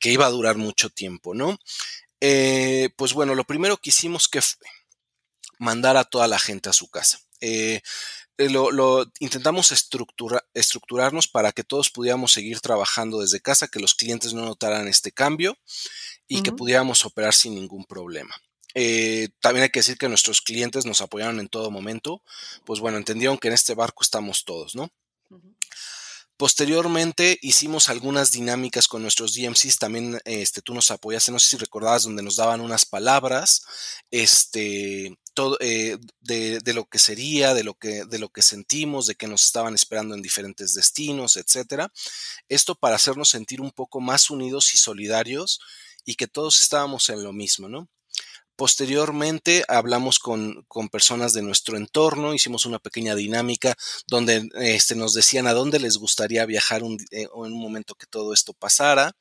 que, 0.00 0.10
iba 0.10 0.26
a 0.26 0.30
durar 0.30 0.56
mucho 0.56 0.90
tiempo, 0.90 1.34
¿no? 1.34 1.58
Eh, 2.20 2.90
pues 2.96 3.12
bueno, 3.12 3.34
lo 3.34 3.44
primero 3.44 3.76
que 3.76 3.90
hicimos 3.90 4.28
que 4.28 4.40
fue 4.40 4.66
mandar 5.58 5.96
a 5.96 6.04
toda 6.04 6.28
la 6.28 6.38
gente 6.38 6.68
a 6.68 6.72
su 6.72 6.88
casa. 6.88 7.20
Eh, 7.40 7.80
eh, 8.36 8.50
lo, 8.50 9.12
intentamos 9.20 9.72
estructurarnos 9.72 11.28
para 11.28 11.52
que 11.52 11.62
todos 11.62 11.90
pudiéramos 11.90 12.32
seguir 12.32 12.60
trabajando 12.60 13.20
desde 13.20 13.40
casa, 13.40 13.68
que 13.68 13.80
los 13.80 13.94
clientes 13.94 14.32
no 14.32 14.44
notaran 14.44 14.88
este 14.88 15.12
cambio 15.12 15.56
y 16.26 16.42
que 16.42 16.52
pudiéramos 16.52 17.04
operar 17.04 17.32
sin 17.34 17.54
ningún 17.54 17.84
problema. 17.84 18.34
Eh, 18.74 19.28
también 19.40 19.64
hay 19.64 19.70
que 19.70 19.80
decir 19.80 19.96
que 19.96 20.08
nuestros 20.08 20.40
clientes 20.40 20.84
nos 20.84 21.00
apoyaron 21.00 21.38
en 21.38 21.48
todo 21.48 21.70
momento, 21.70 22.22
pues 22.64 22.80
bueno, 22.80 22.98
entendieron 22.98 23.38
que 23.38 23.48
en 23.48 23.54
este 23.54 23.74
barco 23.74 24.02
estamos 24.02 24.44
todos, 24.44 24.74
¿no? 24.74 24.90
Posteriormente 26.36 27.38
hicimos 27.42 27.88
algunas 27.88 28.32
dinámicas 28.32 28.88
con 28.88 29.02
nuestros 29.02 29.34
DMCs, 29.34 29.78
también 29.78 30.20
este, 30.24 30.62
tú 30.62 30.74
nos 30.74 30.90
apoyaste, 30.90 31.30
no 31.30 31.38
sé 31.38 31.50
si 31.50 31.56
recordabas, 31.56 32.02
donde 32.02 32.24
nos 32.24 32.36
daban 32.36 32.60
unas 32.60 32.84
palabras, 32.84 33.64
este, 34.10 35.16
todo, 35.32 35.56
eh, 35.60 35.96
de, 36.20 36.58
de, 36.58 36.74
lo 36.74 36.86
que 36.86 36.98
sería, 36.98 37.54
de 37.54 37.62
lo 37.62 37.74
que, 37.74 38.04
de 38.04 38.18
lo 38.18 38.30
que 38.30 38.42
sentimos, 38.42 39.06
de 39.06 39.14
que 39.14 39.28
nos 39.28 39.44
estaban 39.44 39.74
esperando 39.74 40.16
en 40.16 40.22
diferentes 40.22 40.74
destinos, 40.74 41.36
etcétera. 41.36 41.92
Esto 42.48 42.74
para 42.74 42.96
hacernos 42.96 43.28
sentir 43.28 43.60
un 43.60 43.70
poco 43.70 44.00
más 44.00 44.28
unidos 44.28 44.74
y 44.74 44.78
solidarios 44.78 45.60
y 46.04 46.16
que 46.16 46.26
todos 46.26 46.60
estábamos 46.60 47.08
en 47.10 47.22
lo 47.22 47.32
mismo, 47.32 47.68
¿no? 47.68 47.88
Posteriormente 48.56 49.64
hablamos 49.66 50.20
con, 50.20 50.64
personas 50.92 51.32
de 51.32 51.42
nuestro 51.42 51.76
entorno, 51.76 52.34
hicimos 52.34 52.66
una 52.66 52.78
pequeña 52.78 53.16
dinámica 53.16 53.76
donde 54.06 54.48
este, 54.60 54.94
nos 54.94 55.12
decían 55.12 55.48
a 55.48 55.54
dónde 55.54 55.80
les 55.80 55.96
gustaría 55.96 56.46
viajar 56.46 56.84
un, 56.84 57.00
eh, 57.10 57.22
en 57.22 57.28
un 57.32 57.60
momento 57.60 57.96
que 57.96 58.06
todo 58.06 58.32
esto 58.32 58.52
pasara, 58.52 59.16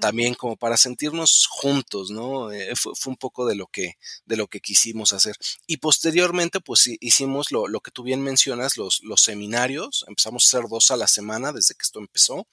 también 0.00 0.34
como 0.34 0.56
para 0.56 0.76
sentirnos 0.76 1.46
juntos, 1.48 2.10
¿no? 2.10 2.50
Eh, 2.50 2.74
fue, 2.74 2.92
un 3.06 3.16
poco 3.16 3.46
de 3.46 3.54
lo, 3.54 3.68
que, 3.68 3.98
de 4.24 4.36
lo 4.36 4.48
que 4.48 4.60
quisimos 4.60 5.12
hacer. 5.12 5.36
Y 5.68 5.76
posteriormente, 5.76 6.58
pues 6.60 6.88
hicimos 7.00 7.52
lo, 7.52 7.80
que 7.80 7.92
tú 7.92 8.02
bien 8.02 8.20
mencionas, 8.20 8.76
los, 8.76 9.00
los 9.04 9.22
seminarios, 9.22 10.04
empezamos 10.08 10.44
a 10.44 10.48
hacer 10.48 10.68
dos 10.68 10.90
a 10.90 10.96
la 10.96 11.06
semana 11.06 11.52
desde 11.52 11.74
que 11.74 11.82
esto 11.82 12.00
empezó. 12.00 12.48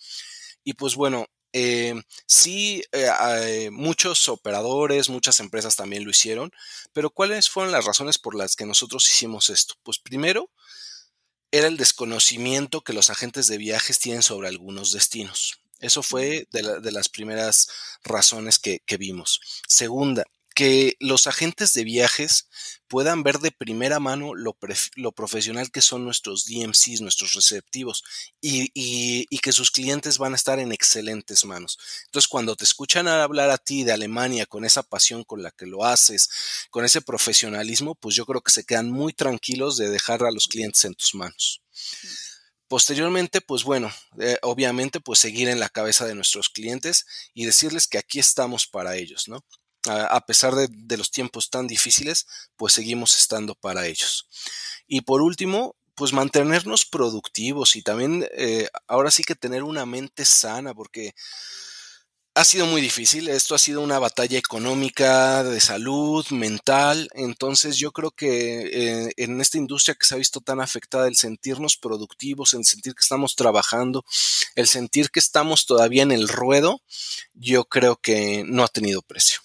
Y 0.64 0.74
pues 0.74 0.96
bueno, 0.96 1.26
eh, 1.54 1.96
sí, 2.26 2.84
eh, 2.92 3.70
muchos 3.72 4.30
operadores, 4.30 5.10
muchas 5.10 5.40
empresas 5.40 5.76
también 5.76 6.04
lo 6.04 6.12
hicieron, 6.12 6.52
pero 6.94 7.10
¿cuáles 7.10 7.50
fueron 7.50 7.72
las 7.72 7.86
razones 7.86 8.18
por 8.18 8.36
las 8.36 8.56
que 8.56 8.66
nosotros 8.66 9.08
hicimos 9.10 9.50
esto? 9.50 9.76
Pues 9.84 10.00
primero, 10.00 10.50
era 11.52 11.68
el 11.68 11.78
desconocimiento 11.78 12.82
que 12.82 12.94
los 12.94 13.10
agentes 13.10 13.48
de 13.48 13.58
viajes 13.58 14.00
tienen 14.00 14.22
sobre 14.22 14.48
algunos 14.48 14.92
destinos. 14.92 15.62
Eso 15.80 16.04
fue 16.04 16.48
de, 16.52 16.92
las 16.92 17.10
primeras 17.10 17.70
razones 18.04 18.60
que, 18.60 18.82
que 18.86 18.98
vimos. 18.98 19.42
Segunda, 19.68 20.26
que 20.60 20.98
los 21.00 21.26
agentes 21.26 21.74
de 21.74 21.86
viajes 21.86 22.50
puedan 22.90 23.24
ver 23.24 23.40
de 23.40 23.50
primera 23.50 24.02
mano 24.02 24.36
lo, 24.36 24.54
profesional 25.14 25.72
que 25.72 25.80
son 25.80 26.04
nuestros 26.04 26.48
DMCs, 26.48 27.00
nuestros 27.00 27.32
receptivos, 27.32 28.04
y, 28.42 29.26
que 29.38 29.54
sus 29.54 29.72
clientes 29.72 30.18
van 30.18 30.34
a 30.34 30.36
estar 30.36 30.60
en 30.60 30.74
excelentes 30.74 31.46
manos. 31.46 31.80
Entonces, 32.08 32.28
cuando 32.28 32.58
te 32.58 32.66
escuchan 32.66 33.08
hablar 33.08 33.52
a 33.52 33.58
ti 33.58 33.86
de 33.86 33.94
Alemania 33.94 34.46
con 34.46 34.66
esa 34.66 34.84
pasión 34.84 35.24
con 35.24 35.42
la 35.42 35.52
que 35.52 35.66
lo 35.66 35.86
haces, 35.86 36.30
con 36.72 36.84
ese 36.84 37.00
profesionalismo, 37.00 37.96
pues 37.96 38.16
yo 38.16 38.26
creo 38.26 38.42
que 38.42 38.52
se 38.52 38.66
quedan 38.66 38.92
muy 38.92 39.14
tranquilos 39.14 39.78
de 39.78 39.90
dejar 39.90 40.26
a 40.26 40.32
los 40.32 40.48
clientes 40.48 40.84
en 40.84 40.94
tus 40.94 41.16
manos. 41.16 41.62
Posteriormente, 42.68 43.40
pues 43.40 43.64
bueno, 43.64 43.90
eh, 44.20 44.38
obviamente, 44.42 45.00
pues 45.00 45.20
seguir 45.20 45.48
en 45.48 45.62
la 45.62 45.70
cabeza 45.70 46.06
de 46.06 46.16
nuestros 46.16 46.50
clientes 46.50 47.06
y 47.34 47.46
decirles 47.46 47.88
que 47.88 47.98
aquí 47.98 48.20
estamos 48.20 48.68
para 48.68 48.98
ellos, 48.98 49.30
¿no? 49.30 49.46
A 49.88 50.26
pesar 50.26 50.56
de, 50.56 50.98
los 50.98 51.12
tiempos 51.12 51.50
tan 51.50 51.68
difíciles, 51.68 52.28
pues 52.58 52.74
seguimos 52.74 53.18
estando 53.18 53.56
para 53.56 53.88
ellos. 53.88 54.28
Y 54.88 55.02
por 55.02 55.22
último, 55.22 55.76
pues 55.96 56.14
mantenernos 56.14 56.86
productivos 56.86 57.76
y 57.76 57.82
también 57.82 58.26
eh, 58.34 58.68
ahora 58.88 59.12
sí 59.12 59.24
que 59.24 59.36
tener 59.36 59.64
una 59.64 59.86
mente 59.86 60.26
sana, 60.26 60.74
porque 60.74 61.14
ha 62.36 62.46
sido 62.46 62.66
muy 62.68 62.82
difícil, 62.82 63.28
esto 63.28 63.54
ha 63.54 63.58
sido 63.58 63.82
una 63.82 64.00
batalla 64.00 64.38
económica, 64.38 65.44
de 65.44 65.60
salud, 65.60 66.26
mental, 66.30 67.10
entonces 67.14 67.76
yo 67.76 67.92
creo 67.92 68.12
que 68.12 69.08
eh, 69.08 69.12
en 69.18 69.42
esta 69.42 69.58
industria 69.58 69.96
que 69.96 70.06
se 70.06 70.16
ha 70.16 70.18
visto 70.18 70.40
tan 70.40 70.62
afectada, 70.62 71.08
el 71.08 71.18
sentirnos 71.18 71.76
productivos, 71.76 72.54
el 72.54 72.64
sentir 72.64 72.96
que 72.96 73.04
estamos 73.04 73.36
trabajando, 73.36 74.06
el 74.56 74.68
sentir 74.68 75.10
que 75.10 75.20
estamos 75.20 75.66
todavía 75.66 76.04
en 76.04 76.14
el 76.14 76.30
ruedo, 76.30 76.82
yo 77.34 77.66
creo 77.66 77.98
que 77.98 78.46
no 78.48 78.64
ha 78.64 78.70
tenido 78.70 79.02
precio. 79.02 79.42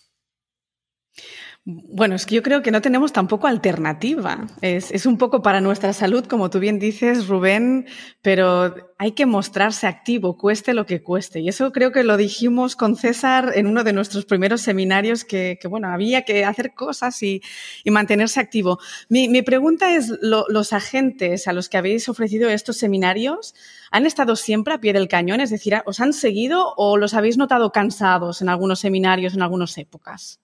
Bueno, 1.67 2.15
es 2.15 2.27
que 2.27 2.35
yo 2.35 2.43
creo 2.43 2.61
que 2.61 2.71
no 2.71 2.83
tenemos 2.83 3.15
tampoco 3.15 3.47
alternativa. 3.47 4.47
Es, 4.61 5.07
un 5.07 5.17
poco 5.17 5.41
para 5.41 5.63
nuestra 5.63 5.95
salud, 5.95 6.27
como 6.27 6.51
tú 6.51 6.59
bien 6.59 6.79
dices, 6.79 7.27
Rubén, 7.27 7.87
pero 8.21 8.75
hay 8.99 9.13
que 9.13 9.25
mostrarse 9.25 9.87
activo, 9.87 10.37
cueste 10.37 10.75
lo 10.75 10.85
que 10.85 11.03
cueste. 11.03 11.41
Y 11.41 11.49
eso 11.49 11.73
creo 11.73 11.91
que 11.91 12.05
lo 12.05 12.19
dijimos 12.19 12.77
con 12.77 12.97
César 12.97 13.53
en 13.55 13.67
uno 13.67 13.83
de 13.83 13.95
nuestros 13.95 14.27
primeros 14.27 14.61
seminarios, 14.61 15.25
que, 15.25 15.59
bueno, 15.67 15.89
había 15.89 16.27
que 16.27 16.45
hacer 16.45 16.75
cosas 16.75 17.23
y, 17.23 17.41
mantenerse 17.87 18.41
activo. 18.41 18.79
Mi, 19.09 19.41
pregunta 19.41 19.97
es, 19.97 20.13
¿los 20.21 20.75
agentes 20.75 21.49
a 21.49 21.55
los 21.55 21.71
que 21.71 21.79
habéis 21.79 22.11
ofrecido 22.11 22.51
estos 22.51 22.77
seminarios 22.77 23.55
han 23.91 24.05
estado 24.05 24.37
siempre 24.37 24.75
a 24.75 24.81
pie 24.81 24.93
del 24.93 25.09
cañón? 25.09 25.41
Es 25.41 25.49
decir, 25.49 25.81
¿os 25.87 26.01
han 26.01 26.13
seguido 26.13 26.75
o 26.77 26.99
los 26.99 27.15
habéis 27.15 27.39
notado 27.39 27.73
cansados 27.73 28.43
en 28.43 28.51
algunos 28.51 28.81
seminarios, 28.81 29.33
en 29.33 29.41
algunas 29.41 29.79
épocas? 29.79 30.44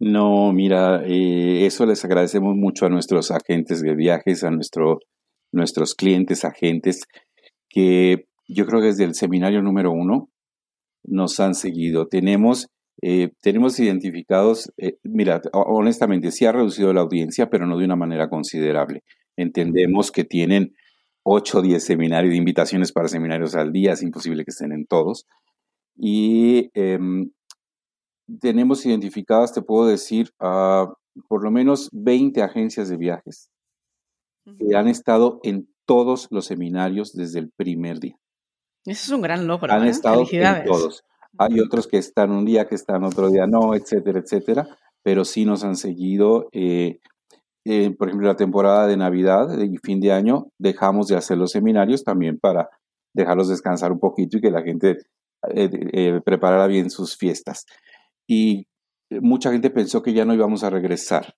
No, 0.00 0.52
mira, 0.52 1.02
eh, 1.04 1.66
eso 1.66 1.84
les 1.84 2.04
agradecemos 2.04 2.54
mucho 2.54 2.86
a 2.86 2.88
nuestros 2.88 3.30
agentes 3.32 3.82
de 3.82 3.96
viajes, 3.96 4.44
a 4.44 4.50
nuestro, 4.50 5.00
nuestros 5.52 5.94
clientes, 5.94 6.44
agentes, 6.44 7.02
que 7.68 8.26
yo 8.46 8.66
creo 8.66 8.80
que 8.80 8.88
desde 8.88 9.04
el 9.04 9.14
seminario 9.14 9.60
número 9.60 9.90
uno 9.90 10.30
nos 11.04 11.40
han 11.40 11.54
seguido. 11.54 12.06
Tenemos, 12.06 12.68
eh, 13.02 13.30
tenemos 13.42 13.80
identificados, 13.80 14.72
eh, 14.76 14.98
mira, 15.02 15.40
honestamente, 15.52 16.30
sí 16.30 16.46
ha 16.46 16.52
reducido 16.52 16.92
la 16.92 17.00
audiencia, 17.00 17.50
pero 17.50 17.66
no 17.66 17.76
de 17.76 17.84
una 17.84 17.96
manera 17.96 18.28
considerable. 18.28 19.02
Entendemos 19.36 20.12
que 20.12 20.24
tienen 20.24 20.74
8 21.24 21.58
o 21.58 21.62
10 21.62 21.84
seminarios, 21.84 22.34
invitaciones 22.34 22.92
para 22.92 23.08
seminarios 23.08 23.56
al 23.56 23.72
día, 23.72 23.92
es 23.92 24.02
imposible 24.02 24.44
que 24.44 24.50
estén 24.50 24.72
en 24.72 24.86
todos. 24.86 25.26
Y 25.96 26.70
em, 26.74 27.30
tenemos 28.40 28.84
identificadas, 28.84 29.52
te 29.52 29.62
puedo 29.62 29.86
decir, 29.86 30.30
por 30.38 31.42
lo 31.42 31.50
menos 31.50 31.88
20 31.92 32.42
agencias 32.42 32.88
de 32.88 32.96
viajes 32.96 33.50
que 34.58 34.76
han 34.76 34.88
estado 34.88 35.40
en 35.42 35.68
todos 35.84 36.28
los 36.30 36.46
seminarios 36.46 37.12
desde 37.12 37.38
el 37.38 37.50
primer 37.50 38.00
día. 38.00 38.16
Eso 38.84 39.04
es 39.04 39.10
un 39.10 39.22
gran 39.22 39.46
logro. 39.46 39.72
Han 39.72 39.86
¿eh? 39.86 39.90
estado 39.90 40.24
en 40.30 40.64
todos. 40.64 41.04
Hay 41.36 41.60
otros 41.60 41.86
que 41.86 41.98
están 41.98 42.30
un 42.30 42.44
día, 42.44 42.66
que 42.66 42.74
están 42.74 43.04
otro 43.04 43.30
día, 43.30 43.46
no, 43.46 43.74
etcétera, 43.74 44.20
etcétera, 44.20 44.68
pero 45.02 45.24
sí 45.24 45.44
nos 45.44 45.64
han 45.64 45.76
seguido. 45.76 46.48
Eh, 46.52 47.00
eh, 47.64 47.90
por 47.90 48.08
ejemplo, 48.08 48.28
la 48.28 48.36
temporada 48.36 48.86
de 48.86 48.96
Navidad 48.96 49.58
y 49.58 49.76
fin 49.78 50.00
de 50.00 50.12
año 50.12 50.48
dejamos 50.58 51.08
de 51.08 51.16
hacer 51.16 51.36
los 51.36 51.50
seminarios 51.50 52.02
también 52.02 52.38
para 52.38 52.70
dejarlos 53.14 53.48
descansar 53.48 53.92
un 53.92 54.00
poquito 54.00 54.38
y 54.38 54.40
que 54.40 54.50
la 54.50 54.62
gente 54.62 54.96
preparara 56.24 56.66
bien 56.66 56.90
sus 56.90 57.16
fiestas 57.16 57.66
y 58.28 58.66
mucha 59.10 59.50
gente 59.50 59.70
pensó 59.70 60.02
que 60.02 60.12
ya 60.12 60.24
no 60.24 60.34
íbamos 60.34 60.62
a 60.62 60.70
regresar. 60.70 61.34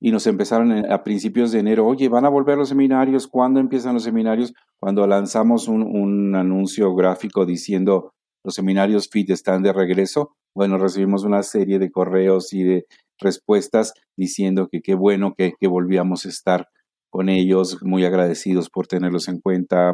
Y 0.00 0.10
nos 0.10 0.26
empezaron 0.26 0.90
a 0.90 1.02
principios 1.04 1.52
de 1.52 1.60
enero, 1.60 1.86
oye, 1.86 2.08
¿van 2.08 2.24
a 2.24 2.28
volver 2.28 2.58
los 2.58 2.68
seminarios? 2.68 3.28
¿Cuándo 3.28 3.60
empiezan 3.60 3.94
los 3.94 4.02
seminarios? 4.02 4.52
Cuando 4.78 5.06
lanzamos 5.06 5.68
un, 5.68 6.34
anuncio 6.34 6.94
gráfico 6.94 7.46
diciendo 7.46 8.12
los 8.44 8.54
seminarios 8.54 9.08
FIT 9.08 9.30
están 9.30 9.62
de 9.62 9.72
regreso, 9.72 10.34
bueno, 10.54 10.76
recibimos 10.76 11.22
una 11.22 11.42
serie 11.44 11.78
de 11.78 11.90
correos 11.90 12.52
y 12.52 12.64
de 12.64 12.86
respuestas 13.18 13.94
diciendo 14.16 14.68
que 14.70 14.82
qué 14.82 14.94
bueno 14.94 15.34
que, 15.38 15.52
que 15.58 15.68
volvíamos 15.68 16.26
a 16.26 16.28
estar 16.28 16.68
con 17.08 17.28
ellos, 17.28 17.78
muy 17.82 18.04
agradecidos 18.04 18.68
por 18.68 18.88
tenerlos 18.88 19.28
en 19.28 19.40
cuenta, 19.40 19.92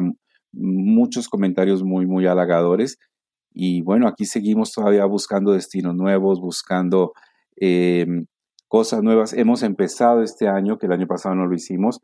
muchos 0.53 1.29
comentarios 1.29 1.83
muy, 1.85 2.07
muy 2.07 2.27
halagadores 2.27 2.99
y 3.53 3.83
bueno, 3.83 4.09
aquí 4.09 4.25
seguimos 4.25 4.73
todavía 4.73 5.05
buscando 5.07 5.53
destinos 5.53 5.95
nuevos, 5.95 6.41
buscando 6.41 7.13
em, 7.57 8.27
cosas 8.69 9.03
nuevas. 9.03 9.33
Hemos 9.33 9.63
empezado 9.63 10.23
este 10.23 10.49
año, 10.49 10.79
que 10.79 10.87
el 10.87 10.93
año 10.93 11.07
pasado 11.07 11.35
no 11.35 11.47
lo 11.47 11.55
hicimos, 11.55 12.01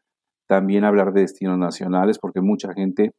también 0.46 0.84
hablar 0.84 1.12
de 1.12 1.22
destinos 1.22 1.58
nacionales, 1.58 2.18
porque 2.18 2.40
mucha 2.40 2.72
gente 2.74 3.12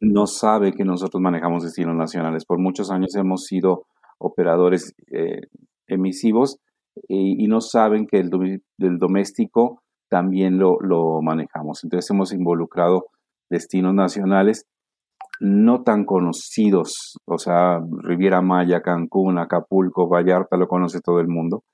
no 0.00 0.26
sabe 0.26 0.72
que 0.72 0.84
nosotros 0.84 1.20
manejamos 1.20 1.64
destinos 1.64 1.94
nacionales. 1.96 2.44
Por 2.44 2.58
muchos 2.58 2.90
años 2.90 3.14
hemos 3.14 3.44
sido 3.44 3.84
operadores 4.18 4.94
eh, 5.12 5.42
emisivos 5.86 6.58
y, 7.08 7.46
no 7.46 7.60
saben 7.60 8.06
que 8.06 8.18
el, 8.18 8.30
doméstico 8.98 9.82
también 10.08 10.58
lo, 10.58 10.78
lo 10.80 11.20
manejamos. 11.22 11.84
Entonces 11.84 12.10
hemos 12.10 12.32
involucrado 12.32 13.06
destinos 13.50 13.94
nacionales 13.94 14.66
no 15.42 15.82
tan 15.82 16.04
conocidos, 16.04 17.18
o 17.26 17.36
sea, 17.36 17.80
Riviera 17.98 18.42
Maya, 18.42 18.80
Cancún, 18.80 19.38
Acapulco, 19.38 20.08
Vallarta, 20.08 20.56
lo 20.56 20.68
conoce 20.68 21.00
todo 21.00 21.18
el 21.18 21.26
mundo, 21.26 21.64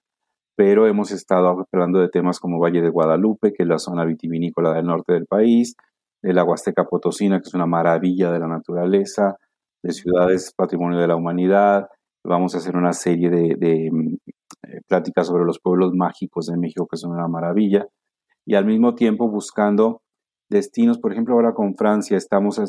pero 0.57 0.87
hemos 0.87 1.13
estado 1.13 1.67
hablando 1.71 1.99
de 1.99 2.09
temas 2.09 2.41
como 2.41 2.59
Valle 2.59 2.81
de 2.81 2.89
Guadalupe, 2.89 3.53
que 3.53 3.65
es 3.65 3.69
la 3.69 3.79
zona 3.79 4.07
vitivinícola 4.07 4.73
del 4.73 4.87
norte 4.87 5.13
del 5.13 5.27
país, 5.27 5.77
de 6.23 6.33
la 6.33 6.45
Huasteca 6.45 6.85
Potosina, 6.85 7.41
que 7.41 7.49
es 7.49 7.55
una 7.55 7.67
maravilla 7.67 8.33
de 8.33 8.39
la 8.39 8.49
naturaleza, 8.49 9.37
de 9.83 9.93
ciudades 9.93 10.55
patrimonio 10.57 10.99
de 10.99 11.07
la 11.07 11.17
humanidad. 11.17 11.89
Vamos 12.25 12.55
a 12.55 12.59
hacer 12.59 12.75
una 12.75 12.95
serie 12.95 13.29
de, 13.29 13.91
mm, 13.93 14.15
eh, 14.67 14.81
pláticas 14.89 15.27
sobre 15.27 15.45
los 15.45 15.61
pueblos 15.61 15.93
mágicos 15.95 16.47
de 16.47 16.57
México, 16.57 16.89
que 16.91 16.97
son 16.97 17.13
una 17.13 17.29
maravilla, 17.29 17.87
y 18.47 18.55
al 18.55 18.65
mismo 18.65 18.95
tiempo 18.95 19.29
buscando 19.29 20.01
destinos, 20.49 20.99
por 20.99 21.13
ejemplo, 21.13 21.35
ahora 21.35 21.53
con 21.53 21.75
Francia, 21.77 22.17
estamos, 22.17 22.61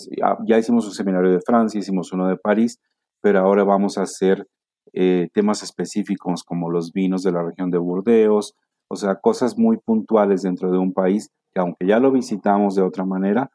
ya 0.46 0.58
hicimos 0.58 0.86
un 0.86 0.94
seminario 0.94 1.32
de 1.32 1.42
Francia, 1.42 1.80
hicimos 1.80 2.12
uno 2.12 2.28
de 2.28 2.38
París, 2.38 2.80
pero 3.22 3.40
ahora 3.40 3.64
vamos 3.64 3.98
a 3.98 4.04
hacer 4.04 4.48
eh, 4.94 5.30
temas 5.34 5.64
específicos 5.64 6.44
como 6.44 6.70
los 6.70 6.92
vinos 6.92 7.24
de 7.24 7.32
la 7.32 7.44
región 7.44 7.70
de 7.70 7.78
Burdeos, 7.78 8.56
o 8.88 8.96
sea, 8.96 9.16
cosas 9.16 9.58
muy 9.58 9.78
puntuales 9.78 10.42
dentro 10.42 10.72
de 10.72 10.78
un 10.78 10.94
país 10.94 11.30
que 11.54 11.60
aunque 11.60 11.86
ya 11.86 12.00
lo 12.00 12.12
visitamos 12.12 12.76
de 12.76 12.82
otra 12.82 13.06
manera, 13.06 13.52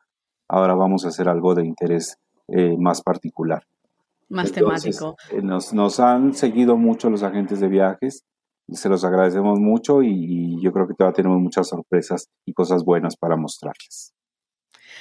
ahora 0.48 0.74
vamos 0.74 1.04
a 1.04 1.08
hacer 1.08 1.28
algo 1.28 1.54
de 1.54 1.64
interés 1.64 2.18
eh, 2.48 2.76
más 2.78 3.02
particular. 3.02 3.64
Más 4.28 4.52
temático. 4.52 5.16
Eh, 5.30 5.42
nos, 5.42 5.72
nos, 5.72 6.00
han 6.00 6.34
seguido 6.34 6.76
mucho 6.76 7.10
los 7.10 7.22
agentes 7.22 7.60
de 7.60 7.68
viajes 7.68 8.24
se 8.72 8.88
los 8.88 9.04
agradecemos 9.04 9.58
mucho 9.60 10.02
y, 10.02 10.60
yo 10.62 10.72
creo 10.72 10.86
que 10.86 10.94
todavía 10.94 11.16
tenemos 11.16 11.40
muchas 11.40 11.68
sorpresas 11.68 12.28
y 12.46 12.52
cosas 12.52 12.84
buenas 12.84 13.16
para 13.16 13.36
mostrarles. 13.36 14.12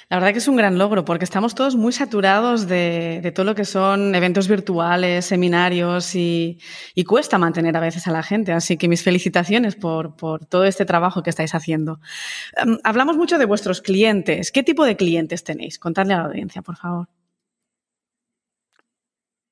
La 0.09 0.17
verdad 0.17 0.33
que 0.33 0.39
es 0.39 0.47
un 0.47 0.57
gran 0.57 0.77
logro 0.77 1.05
porque 1.05 1.23
estamos 1.23 1.55
todos 1.55 1.75
muy 1.75 1.93
saturados 1.93 2.67
de, 2.67 3.31
todo 3.33 3.45
lo 3.45 3.55
que 3.55 3.63
son 3.63 4.13
eventos 4.15 4.49
virtuales, 4.49 5.25
seminarios 5.25 6.13
y, 6.15 6.59
cuesta 7.07 7.37
mantener 7.37 7.77
a 7.77 7.79
veces 7.79 8.07
a 8.07 8.11
la 8.11 8.21
gente. 8.21 8.51
Así 8.51 8.77
que 8.77 8.89
mis 8.89 9.01
felicitaciones 9.01 9.75
por, 9.75 10.15
todo 10.49 10.65
este 10.65 10.85
trabajo 10.85 11.23
que 11.23 11.29
estáis 11.29 11.55
haciendo. 11.55 11.99
Em, 12.57 12.77
hablamos 12.83 13.17
mucho 13.17 13.37
de 13.37 13.45
vuestros 13.45 13.81
clientes. 13.81 14.51
¿Qué 14.51 14.63
tipo 14.63 14.83
de 14.83 14.97
clientes 14.97 15.43
tenéis? 15.43 15.79
Contadle 15.79 16.15
a 16.15 16.17
la 16.17 16.25
audiencia, 16.25 16.61
por 16.61 16.75
favor. 16.75 17.07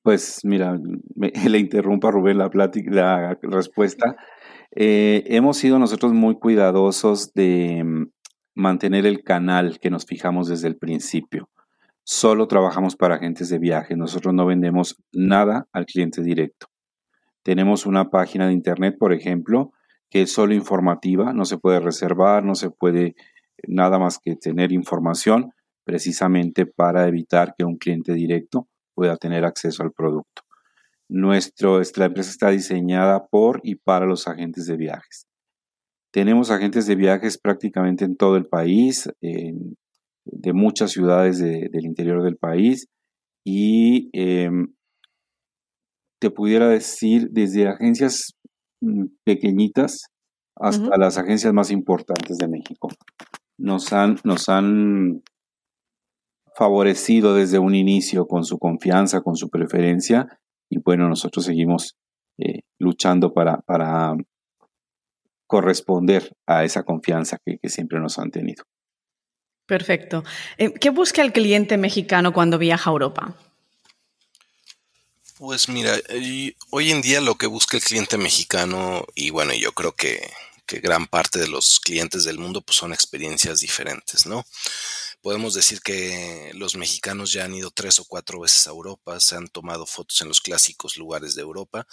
Pues 0.02 0.40
mira, 0.44 0.78
le 1.48 1.58
interrumpa 1.58 2.10
Rubén 2.10 2.38
la, 2.38 2.50
plática, 2.50 2.90
la 2.90 3.38
respuesta. 3.42 4.16
Eh, 4.74 5.22
hemos 5.26 5.58
sido 5.58 5.78
nosotros 5.78 6.12
muy 6.12 6.38
cuidadosos 6.38 7.32
de 7.34 7.82
mm, 7.84 8.10
mantener 8.54 9.06
el 9.06 9.22
canal 9.22 9.78
que 9.78 9.90
nos 9.90 10.04
fijamos 10.04 10.48
desde 10.48 10.68
el 10.68 10.76
principio. 10.76 11.48
Solo 12.04 12.48
trabajamos 12.48 12.96
para 12.96 13.16
agentes 13.16 13.48
de 13.48 13.58
viaje. 13.58 13.96
Nosotros 13.96 14.34
no 14.34 14.44
vendemos 14.44 14.96
nada 15.12 15.68
al 15.72 15.86
cliente 15.86 16.22
directo. 16.22 16.66
Tenemos 17.44 17.86
una 17.86 18.10
página 18.10 18.48
de 18.48 18.54
internet, 18.54 18.96
por 18.98 19.12
ejemplo, 19.12 19.72
que 20.10 20.22
es 20.22 20.32
solo 20.32 20.54
informativa, 20.54 21.32
no 21.32 21.44
se 21.44 21.58
puede 21.58 21.80
reservar, 21.80 22.44
no 22.44 22.54
se 22.54 22.70
puede 22.70 23.14
nada 23.66 23.98
más 23.98 24.18
que 24.18 24.36
tener 24.36 24.72
información, 24.72 25.52
precisamente 25.84 26.66
para 26.66 27.06
evitar 27.08 27.54
que 27.56 27.64
un 27.64 27.76
cliente 27.76 28.12
directo 28.12 28.68
pueda 28.94 29.16
tener 29.16 29.44
acceso 29.44 29.82
al 29.82 29.92
producto. 29.92 30.42
Nuestro, 31.08 31.80
la 31.96 32.06
empresa 32.06 32.30
está 32.30 32.50
diseñada 32.50 33.26
por 33.26 33.60
y 33.62 33.76
para 33.76 34.06
los 34.06 34.26
agentes 34.28 34.66
de 34.66 34.76
viajes. 34.76 35.26
Tenemos 36.12 36.50
agentes 36.50 36.86
de 36.86 36.94
viajes 36.94 37.38
prácticamente 37.38 38.04
en 38.04 38.16
todo 38.16 38.36
el 38.36 38.46
país, 38.46 39.08
de 39.20 40.52
muchas 40.52 40.90
ciudades 40.92 41.38
del 41.38 41.84
interior 41.84 42.22
del 42.22 42.36
país 42.36 42.86
y 43.44 44.10
em, 44.12 44.68
te 46.20 46.30
pudiera 46.30 46.68
decir 46.68 47.28
desde 47.30 47.68
agencias 47.68 48.34
mm, 48.80 49.06
pequeñitas 49.24 50.06
hasta 50.54 50.96
las 50.96 51.18
agencias 51.18 51.52
más 51.52 51.70
importantes 51.70 52.38
de 52.38 52.46
México. 52.46 52.88
Nos 53.58 53.92
han, 53.92 54.16
nos 54.22 54.48
han 54.48 55.22
favorecido 56.54 57.34
desde 57.34 57.58
un 57.58 57.74
inicio 57.74 58.26
con 58.26 58.44
su 58.44 58.58
confianza, 58.58 59.20
con 59.22 59.36
su 59.36 59.48
preferencia, 59.48 60.40
y 60.68 60.78
bueno, 60.78 61.08
nosotros 61.08 61.44
seguimos 61.44 61.96
eh, 62.38 62.60
luchando 62.78 63.32
para, 63.32 63.58
para 63.58 64.14
corresponder 65.46 66.34
a 66.46 66.64
esa 66.64 66.82
confianza 66.82 67.38
que, 67.44 67.68
siempre 67.68 68.00
nos 68.00 68.18
han 68.18 68.30
tenido. 68.30 68.64
Perfecto. 69.66 70.24
Eh, 70.56 70.72
¿Qué 70.72 70.90
busca 70.90 71.22
el 71.22 71.32
cliente 71.32 71.76
mexicano 71.76 72.32
cuando 72.32 72.58
viaja 72.58 72.88
a 72.88 72.92
Europa? 72.92 73.36
Pues 75.38 75.68
mira, 75.68 75.92
hoy 76.70 76.90
en 76.90 77.02
día 77.02 77.20
lo 77.20 77.34
que 77.34 77.46
busca 77.46 77.76
el 77.76 77.82
cliente 77.82 78.16
mexicano, 78.16 79.04
y 79.14 79.30
bueno, 79.30 79.52
yo 79.54 79.72
creo 79.72 79.92
que, 79.92 80.22
que 80.66 80.80
gran 80.80 81.06
parte 81.06 81.38
de 81.38 81.48
los 81.48 81.80
clientes 81.80 82.24
del 82.24 82.38
mundo 82.38 82.62
pues 82.62 82.78
son 82.78 82.92
experiencias 82.92 83.60
diferentes, 83.60 84.24
¿no? 84.26 84.44
Podemos 85.22 85.54
decir 85.54 85.80
que 85.80 86.50
los 86.54 86.76
mexicanos 86.76 87.32
ya 87.32 87.44
han 87.44 87.54
ido 87.54 87.70
tres 87.70 88.00
o 88.00 88.04
cuatro 88.04 88.40
veces 88.40 88.66
a 88.66 88.70
Europa, 88.70 89.20
se 89.20 89.36
han 89.36 89.48
tomado 89.48 89.86
fotos 89.86 90.20
en 90.20 90.28
los 90.28 90.40
clásicos 90.40 90.96
lugares 90.96 91.34
de 91.36 91.42
Europa, 91.42 91.86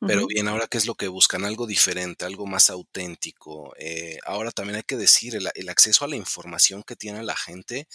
pero 0.00 0.26
bien, 0.26 0.48
ahora 0.48 0.66
qué 0.66 0.78
es 0.78 0.86
lo 0.86 0.96
que 0.96 1.08
buscan? 1.08 1.44
Algo 1.44 1.66
diferente, 1.66 2.24
algo 2.24 2.46
más 2.46 2.70
auténtico. 2.70 3.72
Eh, 3.78 4.18
ahora 4.24 4.50
también 4.50 4.76
hay 4.76 4.82
que 4.82 4.96
decir, 4.96 5.36
el, 5.36 5.68
acceso 5.68 6.04
a 6.04 6.08
la 6.08 6.16
información 6.16 6.82
que 6.82 6.96
tiene 6.96 7.22
la 7.22 7.36
gente 7.36 7.86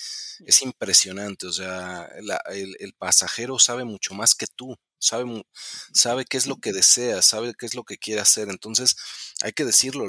es 0.45 0.62
impresionante, 0.62 1.47
o 1.47 1.52
sea, 1.52 2.10
el 2.50 2.93
pasajero 2.97 3.60
sabe 3.60 3.84
mucho 3.84 4.13
más 4.13 4.36
que 4.36 4.47
tú 4.47 4.78
sabe, 4.99 5.45
sabe 5.93 6.25
qué 6.25 6.38
es 6.38 6.47
lo 6.47 6.57
que 6.57 6.73
desea, 6.73 7.21
sabe 7.21 7.53
qué 7.57 7.65
es 7.65 7.75
lo 7.75 7.83
que 7.83 7.97
quiere 7.97 8.21
hacer. 8.21 8.49
Entonces, 8.49 8.95
hay 9.41 9.53
que 9.53 9.65
decirlo, 9.65 10.05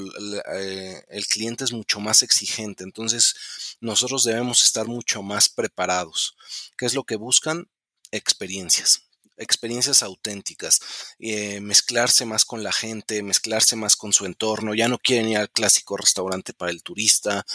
eh, 0.54 1.02
el, 1.08 1.26
cliente 1.26 1.64
es 1.64 1.72
mucho 1.72 2.00
más 2.00 2.22
exigente. 2.22 2.84
Entonces, 2.84 3.34
nosotros 3.80 4.24
debemos 4.24 4.64
estar 4.64 4.86
mucho 4.86 5.22
más 5.22 5.48
preparados. 5.48 6.36
¿Qué 6.76 6.86
es 6.86 6.94
lo 6.94 7.04
que 7.04 7.16
buscan? 7.16 7.68
Experiencias 8.10 9.02
experiencias 9.38 10.02
auténticas, 10.02 10.80
eh, 11.18 11.60
mezclarse 11.60 12.24
más 12.24 12.44
con 12.44 12.62
la 12.62 12.72
gente, 12.72 13.22
mezclarse 13.22 13.76
más 13.76 13.96
con 13.96 14.12
su 14.12 14.26
entorno, 14.26 14.74
ya 14.74 14.88
no 14.88 14.98
quieren 14.98 15.28
ir 15.28 15.38
al 15.38 15.50
clásico 15.50 15.96
restaurante 15.96 16.52
para 16.52 16.72
el 16.72 16.82
turista, 16.82 17.46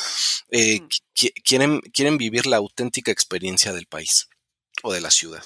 eh, 0.49 0.79
quieren, 1.43 1.81
quieren 1.81 2.17
vivir 2.17 2.45
la 2.45 2.57
auténtica 2.57 3.11
experiencia 3.11 3.73
del 3.73 3.87
país 3.87 4.29
o 4.81 4.93
de 4.93 5.01
la 5.01 5.11
ciudad. 5.11 5.43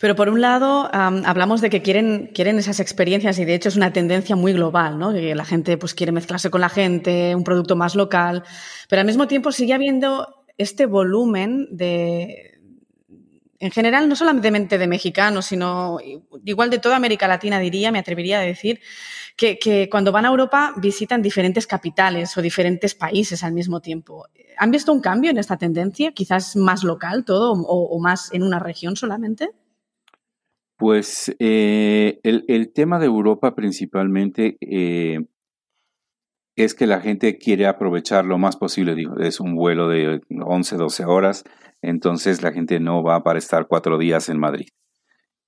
Pero 0.00 0.16
por 0.16 0.30
un 0.30 0.40
lado, 0.40 0.88
hablamos 0.92 1.60
de 1.60 1.68
que 1.68 1.82
quieren, 1.82 2.30
quieren 2.34 2.58
esas 2.58 2.80
experiencias 2.80 3.38
y 3.38 3.44
de 3.44 3.54
hecho 3.54 3.68
es 3.68 3.76
una 3.76 3.92
tendencia 3.92 4.34
muy 4.34 4.54
global, 4.54 4.98
¿no? 4.98 5.12
Que 5.12 5.34
la 5.34 5.44
gente 5.44 5.76
pues, 5.76 5.92
quiere 5.92 6.10
mezclarse 6.10 6.48
con 6.48 6.62
la 6.62 6.70
gente, 6.70 7.34
un 7.36 7.44
producto 7.44 7.76
más 7.76 7.94
local, 7.94 8.42
pero 8.88 9.00
al 9.00 9.06
mismo 9.06 9.28
tiempo 9.28 9.52
sigue 9.52 9.74
habiendo 9.74 10.42
este 10.56 10.86
volumen 10.86 11.68
de, 11.70 12.62
en 13.58 13.70
general, 13.70 14.08
no 14.08 14.16
solamente 14.16 14.78
de 14.78 14.86
mexicanos, 14.86 15.44
sino 15.44 15.98
igual 16.46 16.70
de 16.70 16.78
toda 16.78 16.96
América 16.96 17.28
Latina, 17.28 17.58
diría, 17.58 17.92
me 17.92 17.98
atrevería 17.98 18.38
a 18.38 18.42
decir, 18.42 18.80
que, 19.36 19.58
que, 19.58 19.90
cuando 19.90 20.12
van 20.12 20.24
a 20.24 20.28
Europa 20.28 20.72
visitan 20.78 21.20
diferentes 21.20 21.66
capitales 21.66 22.34
o 22.38 22.40
diferentes 22.40 22.94
países 22.94 23.44
al 23.44 23.52
mismo 23.52 23.80
tiempo. 23.80 24.24
¿Han 24.56 24.70
visto 24.70 24.94
un 24.94 25.02
cambio 25.02 25.30
en 25.30 25.36
esta 25.36 25.58
tendencia? 25.58 26.12
Quizás 26.12 26.56
más 26.56 26.84
local 26.84 27.26
todo 27.26 27.52
o 27.52 28.00
más 28.00 28.32
en 28.32 28.44
una 28.44 28.60
región 28.60 28.96
solamente? 28.96 29.50
Pues 30.80 31.36
eh, 31.38 32.20
el, 32.22 32.72
tema 32.72 32.98
de 32.98 33.04
Europa 33.04 33.54
principalmente 33.54 34.56
eh, 34.62 35.18
es 36.56 36.74
que 36.74 36.86
la 36.86 37.02
gente 37.02 37.36
quiere 37.36 37.66
aprovechar 37.66 38.24
lo 38.24 38.38
más 38.38 38.56
posible. 38.56 38.94
Digo, 38.94 39.18
es 39.18 39.40
un 39.40 39.54
vuelo 39.54 39.88
de 39.88 40.22
11, 40.30 40.76
12 40.76 41.04
horas, 41.04 41.44
entonces 41.82 42.42
la 42.42 42.50
gente 42.52 42.80
no 42.80 43.02
va 43.02 43.22
para 43.22 43.38
estar 43.38 43.66
cuatro 43.68 43.98
días 43.98 44.30
en 44.30 44.40
Madrid. 44.40 44.68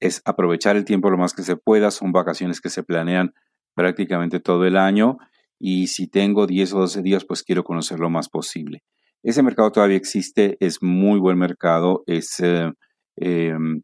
Es 0.01 0.21
aprovechar 0.27 0.77
el 0.77 0.85
tiempo 0.85 1.09
lo 1.09 1.17
más 1.17 1.33
que 1.33 1.45
se 1.45 1.57
pueda, 1.57 1.91
son 1.91 2.13
vacaciones 2.13 2.61
que 2.61 2.69
se 2.69 2.83
planean 2.83 3.33
prácticamente 3.75 4.39
todo 4.39 4.67
el 4.67 4.77
año 4.77 5.17
y 5.59 5.87
si 5.87 6.09
tengo 6.09 6.47
10 6.47 6.75
o 6.75 6.81
12 6.81 7.01
días, 7.01 7.25
pues 7.25 7.43
quiero 7.43 7.65
conocer 7.65 8.01
lo 8.01 8.11
más 8.11 8.29
posible. 8.29 8.83
Ese 9.23 9.43
mercado 9.43 9.73
todavía 9.73 9.97
existe, 9.97 10.59
es 10.61 10.83
muy 10.83 11.19
buen 11.19 11.39
mercado, 11.39 12.03
es... 12.07 12.39
Eh, 12.41 12.71
em, 13.17 13.81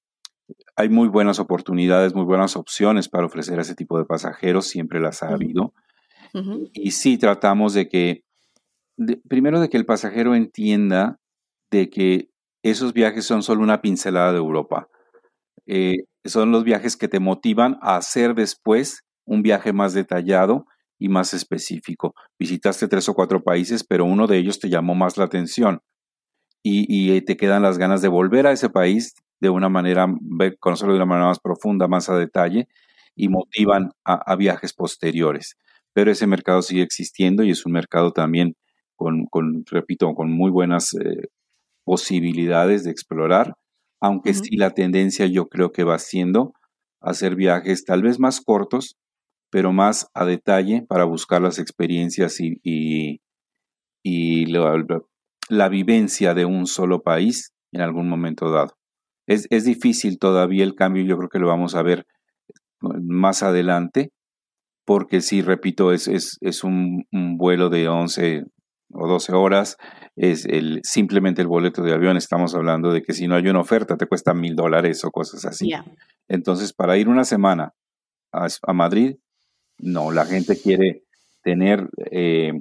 hay 0.76 0.88
muy 0.88 1.08
buenas 1.08 1.38
oportunidades, 1.38 2.14
muy 2.14 2.24
buenas 2.24 2.56
opciones 2.56 3.08
para 3.08 3.26
ofrecer 3.26 3.58
a 3.58 3.62
ese 3.62 3.74
tipo 3.74 3.98
de 3.98 4.04
pasajeros, 4.04 4.66
siempre 4.66 5.00
las 5.00 5.22
ha 5.22 5.28
habido. 5.28 5.72
Y 6.72 6.92
sí 6.92 7.18
tratamos 7.18 7.74
de 7.74 7.88
que, 7.88 8.22
primero 9.28 9.60
de 9.60 9.68
que 9.68 9.76
el 9.76 9.86
pasajero 9.86 10.34
entienda 10.34 11.18
de 11.70 11.90
que 11.90 12.30
esos 12.62 12.92
viajes 12.92 13.24
son 13.24 13.42
solo 13.42 13.62
una 13.62 13.80
pincelada 13.80 14.32
de 14.32 14.38
Europa. 14.38 14.88
Eh, 15.66 16.04
son 16.24 16.50
los 16.50 16.64
viajes 16.64 16.96
que 16.96 17.08
te 17.08 17.20
motivan 17.20 17.78
a 17.80 17.96
hacer 17.96 18.34
después 18.34 19.02
un 19.24 19.42
viaje 19.42 19.72
más 19.72 19.94
detallado 19.94 20.66
y 20.98 21.08
más 21.08 21.34
específico. 21.34 22.14
Visitaste 22.38 22.88
tres 22.88 23.08
o 23.08 23.14
cuatro 23.14 23.42
países, 23.42 23.84
pero 23.84 24.04
uno 24.04 24.26
de 24.26 24.38
ellos 24.38 24.58
te 24.58 24.68
llamó 24.68 24.94
más 24.94 25.16
la 25.16 25.24
atención 25.24 25.80
y, 26.62 27.20
te 27.22 27.36
quedan 27.36 27.62
las 27.62 27.78
ganas 27.78 28.02
de 28.02 28.08
volver 28.08 28.46
a 28.46 28.52
ese 28.52 28.68
país 28.68 29.14
de 29.40 29.50
una 29.50 29.68
manera, 29.68 30.06
conocerlo 30.60 30.94
de 30.94 30.98
una 30.98 31.06
manera 31.06 31.28
más 31.28 31.40
profunda, 31.40 31.88
más 31.88 32.08
a 32.08 32.16
detalle, 32.16 32.68
y 33.14 33.28
motivan 33.28 33.90
a, 34.04 34.36
viajes 34.36 34.72
posteriores. 34.72 35.56
Pero 35.92 36.12
ese 36.12 36.26
mercado 36.26 36.62
sigue 36.62 36.82
existiendo 36.82 37.42
y 37.42 37.50
es 37.50 37.66
un 37.66 37.72
mercado 37.72 38.12
también 38.12 38.54
con, 38.96 39.26
repito, 39.70 40.14
con 40.14 40.30
muy 40.30 40.50
buenas 40.50 40.94
eh, 40.94 41.28
posibilidades 41.84 42.84
de 42.84 42.90
explorar, 42.90 43.54
aunque 44.00 44.34
sí 44.34 44.56
la 44.56 44.70
tendencia 44.70 45.26
yo 45.26 45.48
creo 45.48 45.72
que 45.72 45.84
va 45.84 45.98
siendo 45.98 46.52
hacer 47.00 47.34
viajes 47.34 47.84
tal 47.84 48.02
vez 48.02 48.20
más 48.20 48.40
cortos, 48.40 48.96
pero 49.50 49.72
más 49.72 50.08
a 50.14 50.24
detalle 50.24 50.84
para 50.88 51.04
buscar 51.04 51.42
las 51.42 51.58
experiencias 51.58 52.38
y, 52.40 52.60
y, 54.04 54.46
la, 54.46 55.68
vivencia 55.68 56.34
de 56.34 56.44
un 56.44 56.66
solo 56.66 57.02
país 57.02 57.52
en 57.72 57.80
algún 57.80 58.08
momento 58.08 58.50
dado. 58.50 58.77
Es, 59.28 59.46
es, 59.50 59.64
difícil 59.64 60.18
todavía 60.18 60.64
el 60.64 60.74
cambio, 60.74 61.04
yo 61.04 61.16
creo 61.16 61.28
que 61.28 61.38
lo 61.38 61.46
vamos 61.46 61.74
a 61.74 61.82
ver 61.82 62.06
más 62.80 63.42
adelante, 63.42 64.10
porque 64.84 65.20
sí, 65.20 65.42
repito, 65.42 65.92
es, 65.92 66.08
es, 66.08 66.38
es 66.40 66.64
un, 66.64 67.04
un, 67.12 67.36
vuelo 67.36 67.68
de 67.68 67.88
11 67.88 68.44
o 68.94 69.06
12 69.06 69.32
horas, 69.34 69.76
es 70.16 70.46
el, 70.46 70.80
simplemente 70.82 71.42
el 71.42 71.48
boleto 71.48 71.82
de 71.82 71.92
avión, 71.92 72.16
estamos 72.16 72.54
hablando 72.54 72.90
de 72.90 73.02
que 73.02 73.12
si 73.12 73.28
no 73.28 73.34
hay 73.34 73.46
una 73.48 73.60
oferta 73.60 73.96
te 73.96 74.06
cuesta 74.06 74.32
mil 74.32 74.56
dólares 74.56 75.04
o 75.04 75.10
cosas 75.10 75.44
así. 75.44 75.70
Entonces, 76.26 76.72
para 76.72 76.96
ir 76.96 77.08
una 77.08 77.24
semana 77.24 77.74
a, 78.32 78.72
Madrid, 78.72 79.16
no, 79.78 80.10
la 80.10 80.24
gente 80.24 80.58
quiere 80.60 81.02
tener 81.42 81.88
eh, 82.10 82.52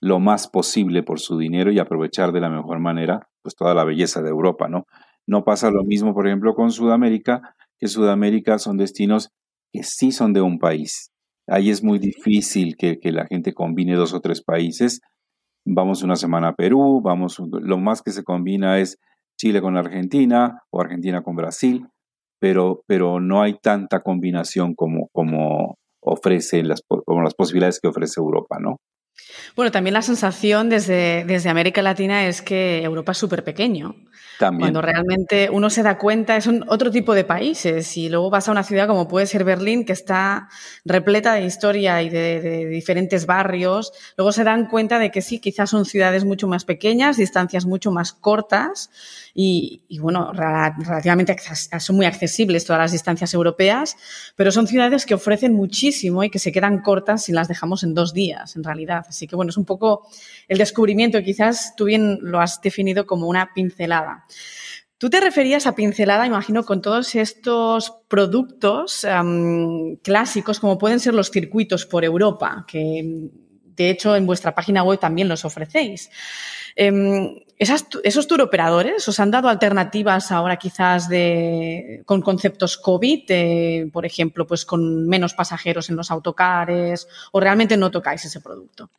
lo 0.00 0.20
más 0.20 0.48
posible 0.48 1.02
por 1.02 1.18
su 1.18 1.38
dinero 1.38 1.72
y 1.72 1.78
aprovechar 1.78 2.30
de 2.30 2.40
la 2.40 2.50
mejor 2.50 2.78
manera 2.78 3.28
pues 3.42 3.56
toda 3.56 3.74
la 3.74 3.84
belleza 3.84 4.22
de 4.22 4.30
Europa, 4.30 4.68
¿no? 4.68 4.86
No 5.26 5.44
pasa 5.44 5.70
lo 5.70 5.84
mismo, 5.84 6.14
por 6.14 6.26
ejemplo, 6.26 6.54
con 6.54 6.70
Sudamérica, 6.70 7.54
que 7.78 7.88
Sudamérica 7.88 8.58
son 8.58 8.76
destinos 8.76 9.30
que 9.72 9.82
sí 9.82 10.12
son 10.12 10.32
de 10.32 10.40
un 10.40 10.58
país. 10.58 11.10
Ahí 11.46 11.70
es 11.70 11.82
muy 11.82 11.98
difícil 11.98 12.76
que, 12.76 12.98
que 13.00 13.12
la 13.12 13.26
gente 13.26 13.52
combine 13.52 13.96
dos 13.96 14.14
o 14.14 14.20
tres 14.20 14.42
países. 14.42 15.00
Vamos 15.66 16.02
una 16.02 16.16
semana 16.16 16.48
a 16.48 16.54
Perú, 16.54 17.00
vamos, 17.02 17.40
lo 17.50 17.78
más 17.78 18.02
que 18.02 18.12
se 18.12 18.22
combina 18.22 18.78
es 18.78 18.98
Chile 19.38 19.60
con 19.60 19.76
Argentina 19.76 20.62
o 20.70 20.80
Argentina 20.80 21.22
con 21.22 21.36
Brasil, 21.36 21.88
pero, 22.38 22.82
pero 22.86 23.20
no 23.20 23.42
hay 23.42 23.58
tanta 23.60 24.00
combinación 24.00 24.74
como, 24.74 25.08
como 25.12 25.78
ofrece 26.02 26.62
las, 26.62 26.82
como 26.86 27.22
las 27.22 27.34
posibilidades 27.34 27.80
que 27.80 27.88
ofrece 27.88 28.20
Europa, 28.20 28.58
¿no? 28.60 28.76
Bueno, 29.56 29.70
también 29.70 29.94
la 29.94 30.02
sensación 30.02 30.68
desde, 30.68 31.24
desde 31.24 31.50
América 31.50 31.82
Latina 31.82 32.26
es 32.26 32.42
que 32.42 32.82
Europa 32.82 33.12
es 33.12 33.18
súper 33.18 33.44
pequeño. 33.44 33.94
Cuando 34.38 34.82
realmente 34.82 35.48
uno 35.50 35.70
se 35.70 35.82
da 35.82 35.96
cuenta, 35.96 36.36
es 36.36 36.48
otro 36.66 36.90
tipo 36.90 37.14
de 37.14 37.24
países 37.24 37.96
y 37.96 38.08
luego 38.08 38.30
vas 38.30 38.48
a 38.48 38.52
una 38.52 38.64
ciudad 38.64 38.88
como 38.88 39.06
puede 39.06 39.26
ser 39.26 39.44
Berlín, 39.44 39.84
que 39.84 39.92
está 39.92 40.48
repleta 40.84 41.34
de 41.34 41.44
historia 41.44 42.02
y 42.02 42.10
de, 42.10 42.66
diferentes 42.66 43.26
barrios, 43.26 43.92
luego 44.16 44.32
se 44.32 44.42
dan 44.42 44.66
cuenta 44.66 44.98
de 44.98 45.10
que 45.10 45.22
sí, 45.22 45.38
quizás 45.38 45.70
son 45.70 45.84
ciudades 45.84 46.24
mucho 46.24 46.48
más 46.48 46.64
pequeñas, 46.64 47.16
distancias 47.16 47.64
mucho 47.64 47.92
más 47.92 48.12
cortas 48.12 48.90
y, 49.36 49.98
bueno, 49.98 50.32
relativamente 50.32 51.36
son 51.80 51.96
muy 51.96 52.06
accesibles 52.06 52.64
todas 52.64 52.80
las 52.80 52.92
distancias 52.92 53.34
europeas, 53.34 53.96
pero 54.36 54.52
son 54.52 54.68
ciudades 54.68 55.06
que 55.06 55.14
ofrecen 55.14 55.54
muchísimo 55.54 56.22
y 56.22 56.30
que 56.30 56.38
se 56.38 56.52
quedan 56.52 56.82
cortas 56.82 57.24
si 57.24 57.32
las 57.32 57.48
dejamos 57.48 57.82
en 57.82 57.94
dos 57.94 58.14
días, 58.14 58.54
en 58.54 58.62
realidad. 58.62 59.04
Así 59.08 59.26
que 59.26 59.34
bueno, 59.34 59.50
es 59.50 59.56
un 59.56 59.64
poco 59.64 60.06
el 60.46 60.58
descubrimiento, 60.58 61.20
quizás 61.22 61.74
tú 61.76 61.86
bien 61.86 62.18
lo 62.22 62.40
has 62.40 62.60
definido 62.60 63.06
como 63.06 63.26
una 63.26 63.52
pincelada. 63.52 64.24
Tú 64.96 65.10
te 65.10 65.20
referías 65.20 65.66
a 65.66 65.74
pincelada, 65.74 66.26
imagino, 66.26 66.64
con 66.64 66.80
todos 66.80 67.16
estos 67.16 67.92
productos 68.08 69.04
clásicos, 70.02 70.60
como 70.60 70.78
pueden 70.78 71.00
ser 71.00 71.12
los 71.12 71.30
circuitos 71.30 71.84
por 71.84 72.04
Europa, 72.04 72.64
que 72.68 73.30
de 73.76 73.90
hecho 73.90 74.16
en 74.16 74.26
vuestra 74.26 74.54
página 74.54 74.82
web 74.82 74.98
también 74.98 75.28
los 75.28 75.44
ofrecéis. 75.44 76.10
Em, 76.76 77.40
¿Esos 77.56 78.26
tour 78.26 78.40
operadores 78.40 79.08
os 79.08 79.20
han 79.20 79.30
dado 79.30 79.48
alternativas 79.48 80.32
ahora 80.32 80.56
quizás 80.56 81.08
de, 81.08 82.02
con 82.04 82.20
conceptos 82.20 82.76
COVID, 82.76 83.90
por 83.92 84.04
ejemplo, 84.04 84.44
pues 84.46 84.64
con 84.64 85.06
menos 85.06 85.34
pasajeros 85.34 85.88
en 85.88 85.96
los 85.96 86.10
autocares 86.10 87.06
o 87.30 87.38
realmente 87.38 87.76
no 87.76 87.92
tocáis 87.92 88.24
ese 88.24 88.40
producto? 88.40 88.90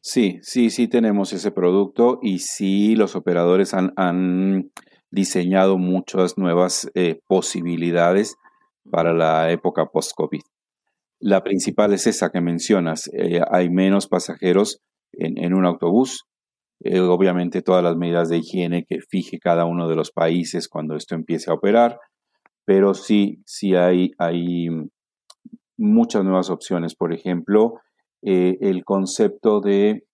Sí, 0.00 0.40
sí, 0.42 0.70
sí 0.70 0.88
tenemos 0.88 1.32
ese 1.32 1.50
producto 1.50 2.18
y 2.22 2.40
sí 2.40 2.96
los 2.96 3.14
operadores 3.14 3.74
han, 3.74 4.70
diseñado 5.10 5.76
muchas 5.76 6.38
nuevas 6.38 6.90
eh, 6.94 7.20
posibilidades 7.26 8.36
para 8.90 9.12
la 9.12 9.50
época 9.50 9.84
post-COVID. 9.84 10.40
La 11.22 11.44
principal 11.44 11.92
es 11.92 12.08
esa 12.08 12.30
que 12.30 12.40
mencionas. 12.40 13.08
Eh, 13.12 13.40
hay 13.48 13.70
menos 13.70 14.08
pasajeros 14.08 14.80
en, 15.12 15.54
un 15.54 15.64
autobús. 15.64 16.24
Eh, 16.80 16.98
obviamente 16.98 17.62
todas 17.62 17.84
las 17.84 17.96
medidas 17.96 18.28
de 18.28 18.38
higiene 18.38 18.84
que 18.88 18.98
fije 19.08 19.38
cada 19.38 19.64
uno 19.64 19.88
de 19.88 19.94
los 19.94 20.10
países 20.10 20.68
cuando 20.68 20.96
esto 20.96 21.14
empiece 21.14 21.48
a 21.48 21.54
operar. 21.54 22.00
Pero 22.64 22.94
sí, 22.94 23.40
sí 23.46 23.76
hay, 23.76 24.10
hay 24.18 24.66
muchas 25.78 26.24
nuevas 26.24 26.50
opciones. 26.50 26.96
Por 26.96 27.12
ejemplo, 27.12 27.74
eh, 28.22 28.58
el 28.60 28.84
concepto 28.84 29.60
de 29.60 30.04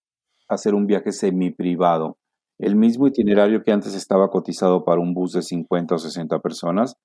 hacer 0.46 0.74
un 0.74 0.86
viaje 0.86 1.12
semi-privado. 1.12 2.18
El 2.58 2.76
mismo 2.76 3.06
itinerario 3.06 3.62
que 3.62 3.72
antes 3.72 3.94
estaba 3.94 4.28
cotizado 4.28 4.84
para 4.84 5.00
un 5.00 5.14
bus 5.14 5.32
de 5.32 5.40
50 5.40 5.94
o 5.94 5.98
60 5.98 6.38
personas, 6.40 6.96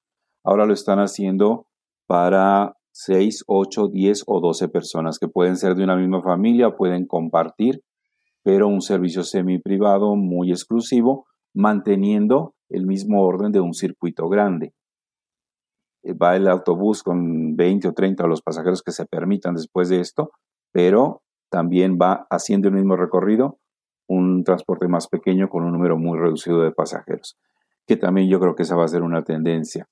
ahora 0.43 0.65
lo 0.65 0.73
están 0.73 0.99
haciendo 0.99 1.67
para 2.05 2.75
6, 2.93 3.43
8, 3.47 3.88
10 3.89 4.23
o 4.27 4.39
12 4.39 4.69
personas 4.69 5.19
que 5.19 5.27
pueden 5.27 5.58
ser 5.58 5.75
de 5.75 5.84
una 5.84 5.95
misma 5.95 6.21
familia, 6.21 6.75
pueden 6.77 7.06
compartir, 7.06 7.82
pero 8.43 8.67
un 8.67 8.82
servicio 8.82 9.23
semi-privado 9.23 10.15
muy 10.15 10.51
exclusivo, 10.51 11.25
manteniendo 11.53 12.56
el 12.69 12.86
mismo 12.86 13.23
orden 13.23 13.51
de 13.51 13.60
un 13.60 13.73
circuito 13.73 14.29
grande. 14.29 14.73
Eh, 16.03 16.13
va 16.13 16.36
el 16.36 16.47
autobús 16.47 17.03
con 17.03 17.56
20 17.56 17.89
o 17.89 17.93
30 17.93 18.23
o 18.23 18.27
los 18.27 18.41
pasajeros 18.41 18.84
que 18.84 18.91
se 18.91 19.06
permitan 19.06 19.56
después 19.56 19.89
de 19.89 19.99
esto, 19.99 20.32
pero 20.71 21.23
también 21.49 21.97
va 22.01 22.27
haciendo 22.29 22.67
el 22.67 22.75
mismo 22.75 22.95
recorrido 22.95 23.60
un 24.08 24.43
transporte 24.43 24.88
más 24.88 25.08
pequeño 25.08 25.49
con 25.49 25.63
un 25.63 25.71
número 25.71 25.97
muy 25.97 26.19
reducido 26.19 26.62
de 26.62 26.71
pasajeros, 26.71 27.38
que 27.88 27.97
también 27.97 28.29
yo 28.29 28.39
creo 28.39 28.56
que 28.56 28.63
esa 28.63 28.75
va 28.75 28.86
a 28.86 28.89
ser 28.89 29.01
una 29.01 29.23
tendencia 29.23 29.88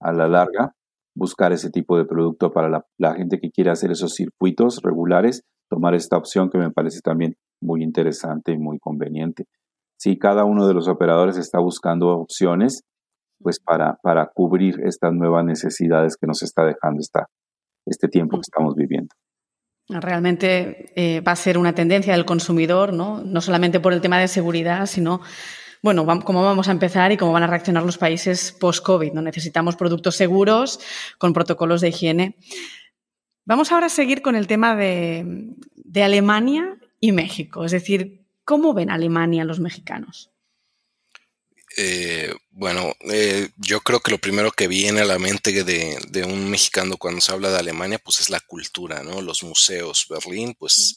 a 0.00 0.12
la 0.12 0.28
larga, 0.28 0.74
buscar 1.18 1.52
ese 1.52 1.70
tipo 1.70 1.98
de 1.98 2.04
producto 2.04 2.52
para 2.52 2.84
la, 2.96 3.14
gente 3.14 3.40
que 3.40 3.50
quiere 3.50 3.70
hacer 3.70 3.90
esos 3.90 4.14
circuitos 4.14 4.80
regulares, 4.82 5.42
tomar 5.68 5.94
esta 5.94 6.16
opción 6.16 6.48
que 6.48 6.58
me 6.58 6.70
parece 6.70 7.00
también 7.00 7.34
muy 7.60 7.82
interesante 7.82 8.52
y 8.52 8.58
muy 8.58 8.78
conveniente. 8.78 9.44
Si 9.98 10.16
cada 10.16 10.44
uno 10.44 10.66
de 10.68 10.74
los 10.74 10.86
operadores 10.86 11.36
está 11.36 11.58
buscando 11.58 12.16
opciones, 12.16 12.84
pues 13.40 13.58
para, 13.58 13.98
para 14.02 14.30
cubrir 14.32 14.80
estas 14.84 15.12
nuevas 15.12 15.44
necesidades 15.44 16.16
que 16.16 16.28
nos 16.28 16.42
está 16.42 16.64
dejando 16.64 17.00
esta, 17.00 17.26
este 17.84 18.06
tiempo 18.06 18.36
que 18.36 18.42
estamos 18.42 18.76
viviendo. 18.76 19.14
Realmente 19.88 20.92
eh, 20.94 21.20
va 21.22 21.32
a 21.32 21.36
ser 21.36 21.58
una 21.58 21.74
tendencia 21.74 22.12
del 22.12 22.26
consumidor, 22.26 22.92
¿no? 22.92 23.24
no 23.24 23.40
solamente 23.40 23.80
por 23.80 23.92
el 23.92 24.00
tema 24.00 24.20
de 24.20 24.28
seguridad, 24.28 24.86
sino 24.86 25.20
bueno, 25.82 26.06
cómo 26.24 26.42
vamos 26.42 26.68
a 26.68 26.72
empezar 26.72 27.12
y 27.12 27.16
cómo 27.16 27.32
van 27.32 27.42
a 27.42 27.46
reaccionar 27.46 27.84
los 27.84 27.98
países 27.98 28.52
post-COVID. 28.52 29.12
¿no? 29.12 29.22
Necesitamos 29.22 29.76
productos 29.76 30.16
seguros 30.16 30.80
con 31.18 31.32
protocolos 31.32 31.80
de 31.80 31.88
higiene. 31.88 32.36
Vamos 33.44 33.72
ahora 33.72 33.86
a 33.86 33.90
seguir 33.90 34.22
con 34.22 34.36
el 34.36 34.46
tema 34.46 34.76
de, 34.76 35.54
de 35.76 36.02
Alemania 36.02 36.78
y 37.00 37.12
México. 37.12 37.64
Es 37.64 37.72
decir, 37.72 38.26
¿cómo 38.44 38.74
ven 38.74 38.90
Alemania 38.90 39.44
los 39.44 39.60
mexicanos? 39.60 40.32
Eh, 41.80 42.34
bueno, 42.50 42.92
eh, 43.08 43.50
yo 43.56 43.80
creo 43.82 44.00
que 44.00 44.10
lo 44.10 44.18
primero 44.18 44.50
que 44.50 44.66
viene 44.66 45.02
a 45.02 45.04
la 45.04 45.20
mente 45.20 45.62
de, 45.62 46.24
un 46.24 46.50
mexicano 46.50 46.96
cuando 46.96 47.20
se 47.20 47.30
habla 47.30 47.52
de 47.52 47.58
Alemania, 47.58 48.00
pues 48.04 48.18
es 48.18 48.30
la 48.30 48.40
cultura, 48.40 49.04
¿no? 49.04 49.20
Los 49.20 49.44
museos. 49.44 50.06
Berlín, 50.10 50.56
pues 50.58 50.96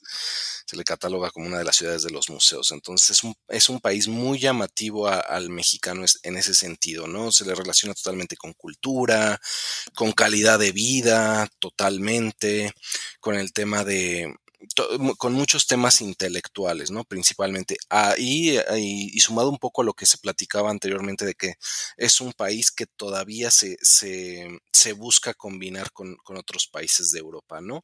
se 0.65 0.75
le 0.75 0.83
cataloga 0.83 1.29
como 1.29 1.45
una 1.45 1.59
de 1.59 1.65
las 1.65 1.75
ciudades 1.75 2.01
de 2.01 2.09
los 2.09 2.31
museos. 2.31 2.71
Entonces 2.71 3.11
es 3.11 3.23
un, 3.23 3.35
es 3.49 3.69
un 3.69 3.79
país 3.79 4.07
muy 4.07 4.39
llamativo 4.39 5.07
al 5.07 5.51
mexicano 5.51 6.03
en 6.23 6.37
ese 6.37 6.55
sentido, 6.55 7.05
¿no? 7.05 7.31
Se 7.31 7.45
le 7.45 7.53
relaciona 7.53 7.93
totalmente 7.93 8.35
con 8.35 8.53
cultura, 8.53 9.39
con 9.93 10.11
calidad 10.13 10.57
de 10.57 10.71
vida, 10.71 11.47
totalmente, 11.59 12.73
con 13.19 13.35
el 13.35 13.53
tema 13.53 13.83
de, 13.83 14.33
con 15.17 15.33
muchos 15.33 15.67
temas 15.67 16.01
intelectuales, 16.01 16.91
¿no? 16.91 17.03
Principalmente. 17.03 17.77
Ahí, 17.89 18.59
y 18.77 19.19
sumado 19.19 19.49
un 19.49 19.57
poco 19.57 19.81
a 19.81 19.85
lo 19.85 19.93
que 19.93 20.05
se 20.05 20.17
platicaba 20.17 20.69
anteriormente 20.69 21.25
de 21.25 21.35
que 21.35 21.55
es 21.97 22.21
un 22.21 22.33
país 22.33 22.71
que 22.71 22.85
todavía 22.85 23.51
se, 23.51 23.77
se, 23.81 24.93
busca 24.93 25.33
combinar 25.33 25.91
con, 25.91 26.17
otros 26.37 26.67
países 26.67 27.11
de 27.11 27.19
Europa, 27.19 27.61
¿no? 27.61 27.83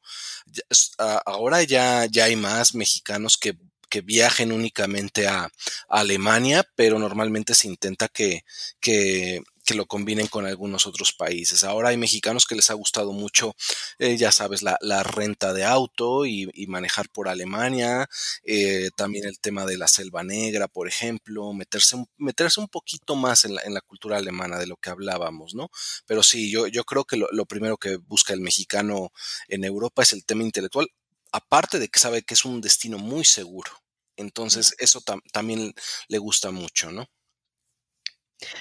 ahora 1.25 1.63
ya, 1.63 2.05
ya 2.05 2.25
hay 2.25 2.35
más 2.35 2.73
mexicanos 2.75 3.37
que 3.37 3.57
que 3.89 4.01
viajen 4.01 4.51
únicamente 4.51 5.27
a, 5.27 5.49
Alemania, 5.89 6.67
pero 6.75 6.99
normalmente 6.99 7.55
se 7.55 7.67
intenta 7.67 8.09
que, 8.09 8.43
que 8.79 9.41
que 9.67 9.75
lo 9.75 9.85
combinen 9.85 10.27
con 10.27 10.45
algunos 10.45 10.87
otros 10.87 11.11
países. 11.11 11.65
Ahora 11.65 11.89
hay 11.89 11.97
mexicanos 11.97 12.45
que 12.45 12.55
les 12.55 12.69
ha 12.69 12.73
gustado 12.73 13.11
mucho, 13.11 13.53
eh, 13.99 14.15
ya 14.15 14.31
sabes, 14.31 14.63
la, 14.63 15.03
renta 15.03 15.53
de 15.53 15.65
auto 15.65 16.25
y, 16.25 16.47
manejar 16.67 17.09
por 17.09 17.27
Alemania, 17.27 18.09
eh, 18.43 18.89
también 18.95 19.25
el 19.25 19.39
tema 19.39 19.65
de 19.65 19.77
la 19.77 19.87
selva 19.89 20.23
negra, 20.23 20.69
por 20.69 20.87
ejemplo, 20.87 21.53
meterse, 21.53 21.97
meterse 22.17 22.61
un 22.61 22.69
poquito 22.69 23.15
más 23.17 23.43
en 23.43 23.55
la, 23.55 23.81
cultura 23.81 24.17
alemana 24.17 24.57
de 24.57 24.67
lo 24.67 24.77
que 24.77 24.89
hablábamos, 24.89 25.53
¿no? 25.53 25.69
Pero 26.05 26.23
sí, 26.23 26.49
yo, 26.49 26.67
yo 26.67 26.83
creo 26.85 27.03
que 27.03 27.17
lo, 27.17 27.45
primero 27.45 27.77
que 27.77 27.97
busca 27.97 28.33
el 28.33 28.41
mexicano 28.41 29.11
en 29.49 29.65
Europa 29.65 30.01
es 30.03 30.13
el 30.13 30.25
tema 30.25 30.43
intelectual, 30.43 30.87
aparte 31.33 31.77
de 31.79 31.89
que 31.89 31.99
sabe 31.99 32.23
que 32.23 32.35
es 32.35 32.45
un 32.45 32.61
destino 32.61 32.97
muy 32.97 33.25
seguro. 33.25 33.71
Entonces, 34.15 34.75
eso 34.79 35.01
también 35.31 35.73
le 36.07 36.17
gusta 36.17 36.51
mucho, 36.51 36.91
¿no? 36.91 37.07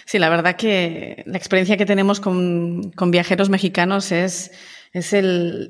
Sí, 0.07 0.19
la 0.19 0.29
verdad 0.29 0.57
que 0.57 1.23
la 1.27 1.37
experiencia 1.37 1.77
que 1.77 1.87
tenemos 1.87 2.21
con, 2.21 2.91
con 2.93 3.11
viajeros 3.11 3.51
mexicanos 3.51 4.11
es 4.11 4.51
es 4.97 5.13
el, 5.13 5.69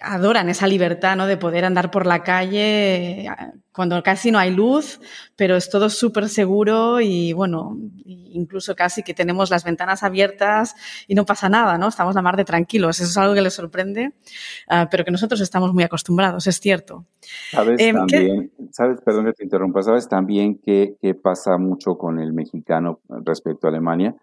adoran 0.00 0.48
esa 0.48 0.68
libertad 0.68 1.16
¿no? 1.16 1.26
de 1.26 1.36
poder 1.36 1.64
andar 1.64 1.90
por 1.90 2.06
la 2.06 2.22
calle 2.22 3.28
cuando 3.72 4.00
casi 4.04 4.30
no 4.30 4.38
hay 4.38 4.54
luz, 4.54 5.00
pero 5.34 5.56
es 5.56 5.68
todo 5.68 5.90
súper 5.90 6.28
seguro 6.28 7.00
y 7.00 7.32
bueno, 7.32 7.76
incluso 8.04 8.76
casi 8.76 9.02
que 9.02 9.14
tenemos 9.14 9.50
las 9.50 9.64
ventanas 9.64 10.04
abiertas 10.04 10.76
y 11.08 11.16
no 11.16 11.26
pasa 11.26 11.48
nada, 11.48 11.76
¿no? 11.76 11.88
Estamos 11.88 12.14
la 12.14 12.22
mar 12.22 12.36
de 12.36 12.44
tranquilos. 12.44 13.00
Eso 13.00 13.10
es 13.10 13.18
algo 13.18 13.34
que 13.34 13.40
les 13.40 13.54
sorprende, 13.54 14.12
ah, 14.68 14.86
pero 14.88 15.04
que 15.04 15.10
nosotros 15.10 15.40
estamos 15.40 15.74
muy 15.74 15.82
acostumbrados, 15.82 16.46
es 16.46 16.60
cierto. 16.60 17.04
Sabes 17.50 17.80
em, 17.80 17.96
también, 17.96 18.52
sabes, 18.70 19.00
perdón 19.00 19.24
que 19.24 19.32
te 19.32 19.42
interrumpa, 19.42 19.82
sabes 19.82 20.08
también 20.08 20.60
que, 20.60 20.94
pasa 21.20 21.58
mucho 21.58 21.98
con 21.98 22.20
el 22.20 22.32
mexicano 22.32 23.00
respecto 23.24 23.66
a 23.66 23.70
Alemania, 23.70 24.14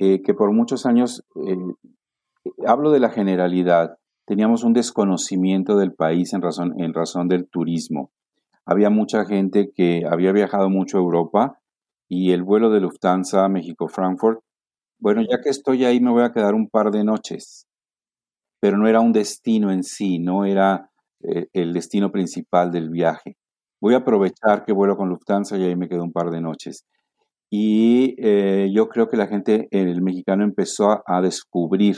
eh, 0.00 0.22
que 0.22 0.34
por 0.34 0.50
muchos 0.52 0.86
años 0.86 1.24
eh, 1.46 1.56
hablo 2.66 2.90
de 2.90 3.00
la 3.00 3.10
generalidad, 3.10 3.98
teníamos 4.26 4.64
un 4.64 4.72
desconocimiento 4.72 5.76
del 5.76 5.92
país 5.92 6.32
en 6.32 6.42
razón, 6.42 6.74
en 6.78 6.94
razón 6.94 7.28
del 7.28 7.48
turismo. 7.48 8.10
Había 8.64 8.90
mucha 8.90 9.24
gente 9.24 9.70
que 9.74 10.02
había 10.10 10.32
viajado 10.32 10.70
mucho 10.70 10.96
a 10.96 11.00
Europa 11.00 11.58
y 12.08 12.32
el 12.32 12.42
vuelo 12.42 12.70
de 12.70 12.80
Lufthansa 12.80 13.48
México-Frankfurt, 13.48 14.40
bueno, 14.98 15.22
ya 15.22 15.40
que 15.42 15.50
estoy 15.50 15.84
ahí 15.84 16.00
me 16.00 16.10
voy 16.10 16.22
a 16.22 16.32
quedar 16.32 16.54
un 16.54 16.68
par 16.68 16.90
de 16.90 17.04
noches, 17.04 17.66
pero 18.60 18.78
no 18.78 18.88
era 18.88 19.00
un 19.00 19.12
destino 19.12 19.70
en 19.70 19.82
sí, 19.82 20.18
no 20.18 20.44
era 20.44 20.90
eh, 21.22 21.48
el 21.52 21.72
destino 21.72 22.10
principal 22.10 22.70
del 22.70 22.88
viaje. 22.88 23.36
Voy 23.80 23.94
a 23.94 23.98
aprovechar 23.98 24.64
que 24.64 24.72
vuelo 24.72 24.96
con 24.96 25.10
Lufthansa 25.10 25.58
y 25.58 25.64
ahí 25.64 25.76
me 25.76 25.88
quedo 25.88 26.04
un 26.04 26.12
par 26.12 26.30
de 26.30 26.40
noches. 26.40 26.86
Y 27.50 28.14
eh, 28.18 28.70
yo 28.72 28.88
creo 28.88 29.08
que 29.08 29.18
la 29.18 29.26
gente, 29.26 29.68
el 29.70 30.00
mexicano 30.00 30.42
empezó 30.42 31.02
a 31.06 31.20
descubrir 31.20 31.96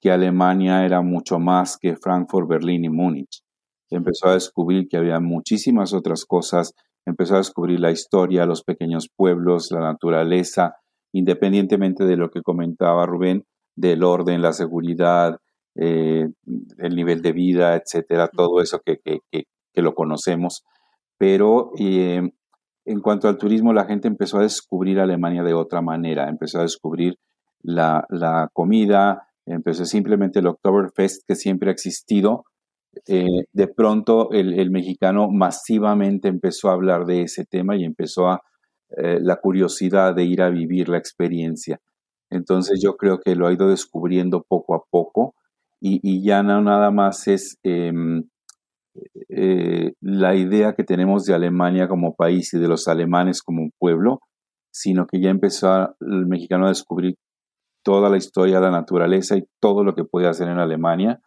que 0.00 0.10
Alemania 0.10 0.84
era 0.84 1.00
mucho 1.02 1.38
más 1.38 1.78
que 1.78 1.96
Frankfurt, 1.96 2.48
Berlín 2.48 2.84
y 2.84 2.90
Múnich. 2.90 3.42
Empezó 3.90 4.28
a 4.28 4.34
descubrir 4.34 4.88
que 4.88 4.96
había 4.96 5.20
muchísimas 5.20 5.92
otras 5.94 6.24
cosas, 6.24 6.74
empezó 7.06 7.34
a 7.34 7.38
descubrir 7.38 7.80
la 7.80 7.90
historia, 7.90 8.46
los 8.46 8.62
pequeños 8.62 9.08
pueblos, 9.14 9.70
la 9.70 9.80
naturaleza, 9.80 10.74
independientemente 11.12 12.04
de 12.04 12.16
lo 12.16 12.30
que 12.30 12.42
comentaba 12.42 13.06
Rubén, 13.06 13.44
del 13.76 14.02
orden, 14.02 14.42
la 14.42 14.52
seguridad, 14.52 15.38
eh, 15.76 16.28
el 16.78 16.96
nivel 16.96 17.22
de 17.22 17.32
vida, 17.32 17.76
etcétera, 17.76 18.28
todo 18.28 18.60
eso 18.60 18.80
que, 18.84 19.00
lo 19.74 19.94
conocemos. 19.94 20.64
Pero 21.18 21.70
eh, 21.78 22.22
en 22.86 23.00
cuanto 23.00 23.28
al 23.28 23.36
turismo, 23.36 23.72
la 23.72 23.84
gente 23.84 24.08
empezó 24.08 24.38
a 24.38 24.42
descubrir 24.42 24.98
Alemania 24.98 25.42
de 25.42 25.54
otra 25.54 25.82
manera, 25.82 26.28
empezó 26.28 26.58
a 26.58 26.62
descubrir 26.62 27.18
la, 27.62 28.06
la 28.08 28.48
comida, 28.52 29.25
empezó 29.46 29.84
simplemente 29.84 30.40
el 30.40 30.48
Oktoberfest 30.48 31.22
que 31.26 31.36
siempre 31.36 31.70
ha 31.70 31.72
existido. 31.72 32.44
Eh, 33.06 33.44
de 33.52 33.68
pronto 33.68 34.30
el, 34.32 34.70
mexicano 34.70 35.28
masivamente 35.30 36.28
empezó 36.28 36.70
a 36.70 36.72
hablar 36.72 37.04
de 37.04 37.22
ese 37.22 37.44
tema 37.44 37.76
y 37.76 37.84
empezó 37.84 38.28
a 38.28 38.40
eh, 38.96 39.18
la 39.20 39.36
curiosidad 39.36 40.14
de 40.14 40.24
ir 40.24 40.42
a 40.42 40.50
vivir 40.50 40.88
la 40.88 40.98
experiencia. 40.98 41.80
Entonces 42.30 42.80
yo 42.82 42.96
creo 42.96 43.20
que 43.20 43.36
lo 43.36 43.46
ha 43.46 43.52
ido 43.52 43.68
descubriendo 43.68 44.44
poco 44.48 44.74
a 44.74 44.82
poco 44.90 45.34
y, 45.78 46.24
ya 46.24 46.42
no 46.42 46.62
nada 46.62 46.90
más 46.90 47.28
es 47.28 47.58
em, 47.62 48.24
eh, 49.28 49.92
la 50.00 50.34
idea 50.34 50.74
que 50.74 50.84
tenemos 50.84 51.26
de 51.26 51.34
Alemania 51.34 51.86
como 51.86 52.14
país 52.14 52.52
y 52.54 52.58
de 52.58 52.66
los 52.66 52.88
alemanes 52.88 53.42
como 53.42 53.62
un 53.62 53.72
pueblo, 53.78 54.20
sino 54.72 55.06
que 55.06 55.20
ya 55.20 55.30
empezó 55.30 55.94
el 56.00 56.26
mexicano 56.26 56.66
a 56.66 56.70
descubrir 56.70 57.16
toda 57.86 58.10
la 58.10 58.16
historia 58.16 58.56
de 58.56 58.62
la 58.62 58.72
naturaleza 58.72 59.36
y 59.36 59.44
todo 59.60 59.84
lo 59.84 59.94
que 59.94 60.02
puede 60.02 60.26
hacer 60.26 60.48
en 60.48 60.58
Alemania. 60.58 61.20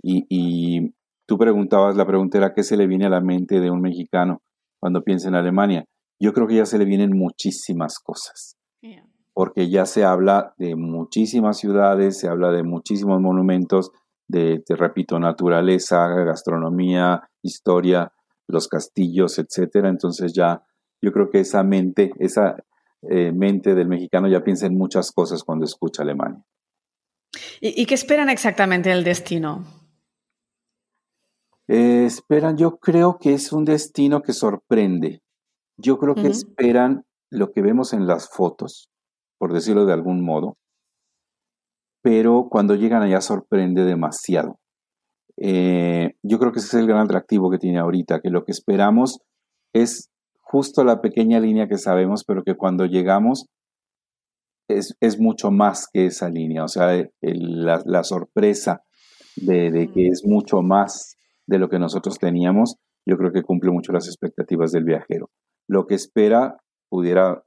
Y, 0.00 0.94
tú 1.26 1.36
preguntabas, 1.36 1.96
la 1.96 2.06
pregunta 2.06 2.38
era, 2.38 2.54
¿qué 2.54 2.62
se 2.62 2.76
le 2.76 2.86
viene 2.86 3.06
a 3.06 3.10
la 3.10 3.20
mente 3.20 3.58
de 3.58 3.68
un 3.68 3.80
mexicano 3.80 4.40
cuando 4.78 5.02
piensa 5.02 5.26
en 5.26 5.34
Alemania? 5.34 5.86
Yo 6.20 6.32
creo 6.32 6.46
que 6.46 6.54
ya 6.54 6.66
se 6.66 6.78
le 6.78 6.84
vienen 6.84 7.18
muchísimas 7.18 7.98
cosas, 7.98 8.56
porque 9.34 9.68
ya 9.68 9.86
se 9.86 10.04
habla 10.04 10.54
de 10.56 10.76
muchísimas 10.76 11.58
ciudades, 11.58 12.16
se 12.16 12.28
habla 12.28 12.52
de 12.52 12.62
muchísimos 12.62 13.20
monumentos, 13.20 13.90
de, 14.28 14.62
te 14.64 14.76
repito, 14.76 15.18
naturaleza, 15.18 16.06
gastronomía, 16.06 17.28
historia, 17.42 18.12
los 18.46 18.68
castillos, 18.68 19.40
etcétera. 19.40 19.88
Entonces 19.88 20.32
ya 20.32 20.62
yo 21.02 21.10
creo 21.10 21.28
que 21.28 21.40
esa 21.40 21.64
mente, 21.64 22.12
esa, 22.20 22.54
eh, 23.02 23.32
mente 23.32 23.74
del 23.74 23.88
mexicano 23.88 24.28
ya 24.28 24.42
piensa 24.42 24.66
en 24.66 24.76
muchas 24.76 25.12
cosas 25.12 25.44
cuando 25.44 25.64
escucha 25.64 26.02
Alemania. 26.02 26.42
¿Y, 27.60 27.86
qué 27.86 27.94
esperan 27.94 28.28
exactamente 28.28 28.88
del 28.90 29.04
destino? 29.04 29.64
Eh, 31.68 32.04
esperan, 32.06 32.56
yo 32.56 32.78
creo 32.78 33.18
que 33.18 33.34
es 33.34 33.52
un 33.52 33.64
destino 33.64 34.22
que 34.22 34.32
sorprende. 34.32 35.20
Yo 35.76 35.98
creo 35.98 36.14
que 36.14 36.28
esperan 36.28 37.04
lo 37.30 37.52
que 37.52 37.62
vemos 37.62 37.92
en 37.92 38.06
las 38.06 38.28
fotos, 38.30 38.88
por 39.38 39.52
decirlo 39.52 39.84
de 39.86 39.92
algún 39.92 40.24
modo, 40.24 40.56
pero 42.02 42.48
cuando 42.50 42.74
llegan 42.74 43.02
allá 43.02 43.20
sorprende 43.20 43.84
demasiado. 43.84 44.58
Eh, 45.36 46.14
yo 46.22 46.38
creo 46.38 46.52
que 46.52 46.58
ese 46.58 46.68
es 46.68 46.74
el 46.74 46.88
gran 46.88 47.04
atractivo 47.04 47.50
que 47.50 47.58
tiene 47.58 47.78
ahorita, 47.78 48.20
que 48.20 48.30
lo 48.30 48.44
que 48.44 48.52
esperamos 48.52 49.20
es 49.72 50.10
justo 50.50 50.82
la 50.82 51.02
pequeña 51.02 51.40
línea 51.40 51.68
que 51.68 51.76
sabemos, 51.76 52.24
pero 52.24 52.42
que 52.42 52.56
cuando 52.56 52.86
llegamos 52.86 53.46
es, 54.66 55.18
mucho 55.18 55.50
más 55.50 55.88
que 55.92 56.06
esa 56.06 56.30
línea. 56.30 56.64
O 56.64 56.68
sea, 56.68 57.06
la, 57.20 58.04
sorpresa 58.04 58.82
de, 59.36 59.90
que 59.92 60.08
es 60.08 60.24
mucho 60.24 60.62
más 60.62 61.16
de 61.46 61.58
lo 61.58 61.68
que 61.68 61.78
nosotros 61.78 62.18
teníamos, 62.18 62.76
yo 63.06 63.16
creo 63.18 63.32
que 63.32 63.42
cumple 63.42 63.70
mucho 63.70 63.92
las 63.92 64.06
expectativas 64.06 64.72
del 64.72 64.84
viajero. 64.84 65.30
Lo 65.68 65.86
que 65.86 65.94
espera, 65.94 66.56
pudiera 66.88 67.42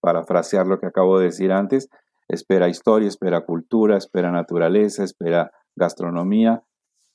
parafrasear 0.00 0.66
lo 0.66 0.80
que 0.80 0.86
acabo 0.86 1.18
de 1.18 1.26
decir 1.26 1.52
antes, 1.52 1.88
espera 2.28 2.68
historia, 2.68 3.08
espera 3.08 3.44
cultura, 3.44 3.96
espera 3.96 4.32
naturaleza, 4.32 5.04
espera 5.04 5.52
gastronomía, 5.76 6.64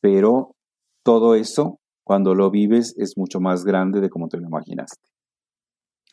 pero 0.02 0.56
todo 1.04 1.36
eso, 1.36 1.80
cuando 2.06 2.36
lo 2.36 2.52
vives, 2.52 2.96
es 2.98 3.18
mucho 3.18 3.42
más 3.42 3.66
grande 3.66 4.00
de 4.00 4.10
como 4.10 4.30
te 4.30 4.38
lo 4.38 4.48
imaginaste. 4.48 5.15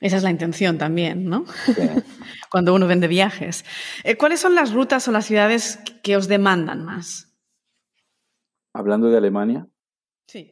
Esa 0.02 0.16
es 0.16 0.24
la 0.24 0.32
intención 0.32 0.78
también, 0.78 1.26
¿no? 1.26 1.44
Cuando 2.50 2.74
uno 2.74 2.88
vende 2.88 3.06
viajes. 3.06 3.64
Eh, 4.02 4.16
¿Cuáles 4.16 4.40
son 4.40 4.56
las 4.56 4.74
rutas 4.74 5.06
o 5.06 5.12
las 5.12 5.26
ciudades 5.26 5.78
que 6.02 6.16
os 6.16 6.26
demandan 6.26 6.84
más? 6.84 7.32
Hablando 8.74 9.08
de 9.08 9.16
Alemania. 9.16 9.68
Sí. 10.26 10.50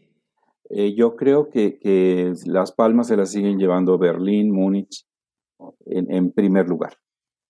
Eh, 0.71 0.95
yo 0.97 1.17
creo 1.17 1.51
que, 1.51 2.33
Las 2.47 2.71
Palmas 2.71 3.09
se 3.09 3.17
las 3.17 3.33
siguen 3.33 3.59
llevando 3.59 3.99
Berlín, 3.99 4.53
Múnich 4.53 5.05
en, 5.85 6.31
primer 6.31 6.69
lugar. 6.69 6.95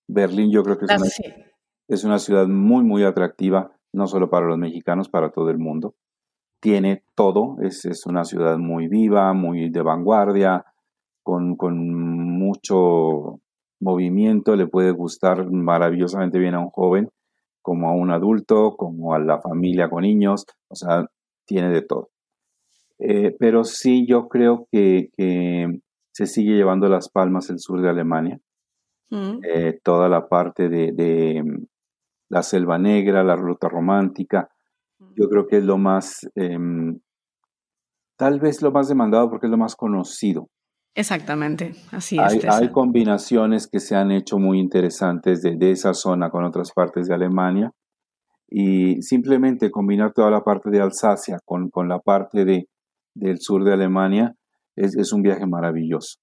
Berlín 0.09 0.51
yo 0.51 0.63
creo 0.63 0.79
que 0.79 0.87
es, 0.87 0.99
una, 0.99 1.09
es 1.87 2.05
una 2.05 2.19
ciudad 2.19 2.47
muy, 2.47 2.83
muy 2.83 3.05
atractiva, 3.05 3.77
no 3.93 4.07
solo 4.07 4.31
para 4.31 4.47
los 4.47 4.57
mexicanos, 4.57 5.11
para 5.11 5.33
todo 5.33 5.51
el 5.51 5.59
mundo. 5.59 5.95
Tiene 6.61 7.05
todo, 7.15 7.57
es, 7.61 7.85
es 7.85 8.07
una 8.07 8.25
ciudad 8.25 8.57
muy 8.57 8.89
viva, 8.89 9.35
muy 9.35 9.69
de 9.69 9.83
vanguardia, 9.83 10.65
con, 11.57 11.89
mucho 12.39 13.41
movimiento, 13.81 14.57
le 14.57 14.67
puede 14.67 14.91
gustar 14.93 15.51
maravillosamente 15.51 16.39
bien 16.39 16.55
a 16.55 16.61
un 16.61 16.71
joven, 16.71 17.11
como 17.63 17.89
a 17.89 17.93
un 17.93 18.11
adulto, 18.11 18.77
como 18.77 19.15
a 19.15 19.19
la 19.19 19.41
familia 19.41 19.89
con 19.89 20.03
niños, 20.03 20.47
o 20.69 20.75
sea, 20.75 21.07
tiene 21.47 21.71
de 21.71 21.83
todo. 21.83 22.11
Eh, 22.99 23.35
pero 23.39 23.65
sí, 23.65 24.07
yo 24.07 24.29
creo 24.29 24.67
que, 24.71 25.11
se 26.13 26.27
sigue 26.27 26.57
llevando 26.57 26.89
las 26.89 27.09
palmas 27.09 27.49
el 27.51 27.61
sur 27.61 27.81
de 27.81 27.89
Alemania, 27.89 28.41
mm. 29.11 29.39
eh, 29.43 29.81
toda 29.83 30.09
la 30.09 30.29
parte 30.29 30.69
de, 30.69 31.43
la 32.29 32.43
selva 32.43 32.79
negra, 32.79 33.25
la 33.25 33.37
ruta 33.37 33.69
romántica, 33.69 34.51
mm. 34.99 35.15
yo 35.17 35.29
creo 35.29 35.47
que 35.47 35.59
es 35.59 35.65
lo 35.65 35.79
más 35.79 36.29
em, 36.35 37.01
tal 38.21 38.39
vez 38.39 38.61
lo 38.61 38.71
más 38.71 38.87
demandado 38.87 39.31
porque 39.31 39.47
es 39.47 39.51
lo 39.51 39.57
más 39.57 39.75
conocido. 39.75 40.51
Exactamente, 40.95 41.73
así 41.93 42.17
es. 42.19 42.45
Hay, 42.49 42.71
combinaciones 42.71 43.69
que 43.69 43.79
se 43.79 43.95
han 43.95 44.11
hecho 44.11 44.39
muy 44.39 44.59
interesantes 44.59 45.41
de, 45.43 45.71
esa 45.71 45.95
zona 45.95 46.31
con 46.31 46.45
otras 46.45 46.73
partes 46.73 47.07
de 47.07 47.15
Alemania 47.15 47.71
y 48.49 49.01
simplemente 49.03 49.71
combinar 49.71 50.13
toda 50.13 50.31
la 50.31 50.43
parte 50.43 50.71
de 50.71 50.81
Alsacia 50.81 51.39
con, 51.45 51.71
la 51.89 52.01
parte 52.01 52.45
de, 52.45 52.69
del 53.15 53.39
sur 53.41 53.63
de 53.65 53.73
Alemania 53.73 54.35
es, 54.77 55.13
un 55.13 55.23
viaje 55.23 55.47
maravilloso. 55.47 56.19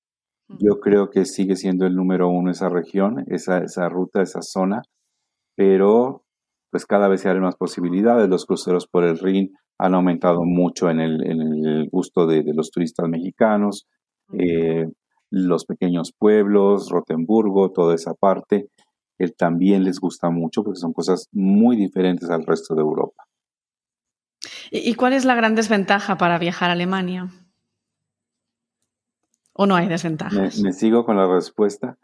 Yo 0.49 0.79
creo 0.79 1.09
que 1.09 1.25
sigue 1.25 1.55
siendo 1.55 1.85
el 1.85 1.95
número 1.95 2.29
uno 2.29 2.51
esa 2.51 2.69
región, 2.69 3.23
esa, 3.27 3.59
esa 3.59 3.87
ruta, 3.89 4.21
esa 4.21 4.41
zona, 4.41 4.81
pero 5.55 6.23
pues 6.71 6.85
cada 6.85 7.07
vez 7.07 7.21
se 7.21 7.29
abren 7.29 7.43
más 7.43 7.55
posibilidades. 7.55 8.29
Los 8.29 8.45
cruceros 8.45 8.87
por 8.87 9.03
el 9.03 9.17
Rin 9.19 9.53
han 9.77 9.93
aumentado 9.93 10.43
mucho 10.43 10.89
en 10.89 10.99
el, 10.99 11.89
gusto 11.91 12.25
de, 12.25 12.43
los 12.53 12.71
turistas 12.71 13.07
mexicanos. 13.07 13.87
Eh, 14.33 14.87
los 15.29 15.65
pequeños 15.65 16.13
pueblos, 16.17 16.89
Rotemburgo, 16.89 17.71
toda 17.71 17.95
esa 17.95 18.13
parte, 18.13 18.69
él 19.17 19.35
también 19.35 19.83
les 19.83 19.99
gusta 19.99 20.29
mucho 20.29 20.63
porque 20.63 20.79
son 20.79 20.93
cosas 20.93 21.27
muy 21.31 21.75
diferentes 21.75 22.29
al 22.29 22.45
resto 22.45 22.75
de 22.75 22.81
Europa. 22.81 23.23
¿Y 24.71 24.95
cuál 24.95 25.13
es 25.13 25.25
la 25.25 25.35
gran 25.35 25.55
desventaja 25.55 26.17
para 26.17 26.37
viajar 26.37 26.69
a 26.69 26.73
Alemania? 26.73 27.29
¿O 29.53 29.65
no 29.65 29.75
hay 29.75 29.87
desventajas? 29.87 30.59
Me, 30.59 30.71
sigo 30.71 31.03
con 31.03 31.17
la 31.17 31.27
respuesta. 31.27 31.97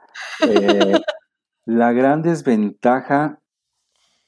Eh, 0.50 1.00
la 1.66 1.92
gran 1.92 2.24
desventaja, 2.24 3.40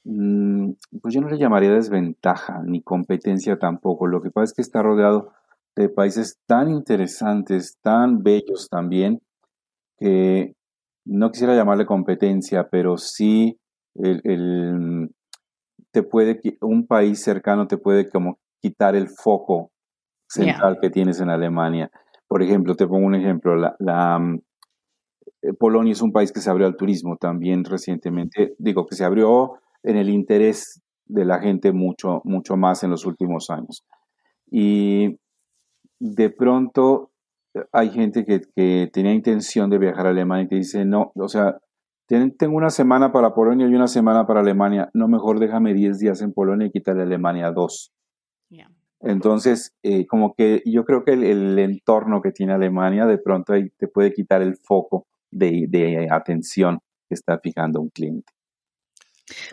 mm, 0.04 0.72
pues 1.02 1.14
yo 1.14 1.22
no 1.22 1.30
le 1.30 1.40
llamaría 1.40 1.72
desventaja 1.72 2.62
ni 2.64 2.84
competencia 2.84 3.58
tampoco. 3.58 4.06
Lo 4.06 4.22
que 4.22 4.30
pasa 4.30 4.46
es 4.46 4.54
que 4.54 4.62
está 4.62 4.84
rodeado 4.84 5.34
de 5.76 5.90
países 5.90 6.40
tan 6.46 6.70
interesantes, 6.70 7.78
tan 7.82 8.24
bellos 8.24 8.70
también, 8.70 9.22
que 9.98 10.54
no 11.06 11.32
quisiera 11.32 11.56
llamarle 11.56 11.86
competencia, 11.86 12.68
pero 12.70 12.98
sí 12.98 13.60
el, 13.96 15.10
te 15.92 16.04
puede, 16.04 16.42
un 16.62 16.88
país 16.88 17.22
cercano 17.22 17.68
te 17.68 17.78
puede 17.78 18.10
como 18.10 18.40
quitar 18.62 18.96
el 18.96 19.10
foco 19.10 19.72
central 20.28 20.80
que 20.82 20.90
tienes 20.90 21.22
en 21.22 21.30
Alemania. 21.30 21.92
Por 22.28 22.42
ejemplo, 22.42 22.76
te 22.76 22.88
pongo 22.88 23.06
un 23.06 23.16
ejemplo, 23.16 23.56
la, 23.56 24.20
mm, 24.20 24.40
eh, 25.44 25.54
Polonia 25.54 25.94
es 25.94 26.02
un 26.02 26.12
país 26.12 26.32
que 26.32 26.42
se 26.42 26.50
abrió 26.50 26.68
al 26.68 26.76
turismo 26.76 27.18
también 27.18 27.64
recientemente, 27.64 28.56
digo 28.58 28.86
que 28.88 28.96
se 28.96 29.06
abrió 29.06 29.60
en 29.84 29.98
el 29.98 30.10
interés 30.10 30.82
de 31.06 31.26
la 31.26 31.40
gente 31.40 31.72
mucho, 31.72 32.22
mucho 32.24 32.58
más 32.58 32.84
en 32.84 32.90
los 32.90 33.06
últimos 33.06 33.50
años. 33.50 33.86
Y 34.50 35.20
de 36.00 36.30
pronto 36.30 37.12
hay 37.72 37.90
gente 37.90 38.26
que, 38.26 38.42
que, 38.56 38.90
tenía 38.92 39.14
intención 39.14 39.70
de 39.70 39.78
viajar 39.78 40.08
a 40.08 40.10
Alemania 40.10 40.46
y 40.46 40.48
que 40.50 40.56
dice, 40.56 40.86
no, 40.86 41.12
o 41.16 41.28
sea, 41.28 41.60
tengo 42.08 42.56
una 42.56 42.70
semana 42.70 43.12
para 43.12 43.34
Polonia 43.34 43.68
y 43.68 43.74
una 43.74 43.88
semana 43.88 44.28
para 44.28 44.42
Alemania, 44.42 44.90
no, 44.94 45.08
mejor 45.08 45.40
déjame 45.40 45.74
10 45.74 46.00
días 46.00 46.22
en 46.22 46.34
Polonia 46.34 46.68
y 46.68 46.72
quítale 46.72 47.02
a 47.02 47.04
Alemania 47.04 47.52
dos. 47.52 47.92
Entonces, 49.02 49.76
eh, 49.84 50.08
como 50.08 50.34
que 50.34 50.64
yo 50.66 50.84
creo 50.84 51.04
que 51.04 51.14
el, 51.14 51.60
entorno 51.60 52.22
que 52.22 52.32
tiene 52.32 52.54
Alemania 52.54 53.06
de 53.06 53.20
pronto 53.20 53.54
ahí 53.54 53.70
te 53.78 53.88
puede 53.88 54.12
quitar 54.12 54.42
el 54.42 54.58
foco 54.58 55.06
de, 55.30 55.68
de 55.70 56.08
atención 56.10 56.80
que 57.08 57.14
está 57.14 57.38
fijando 57.38 57.82
un 57.82 57.90
cliente. 57.90 58.34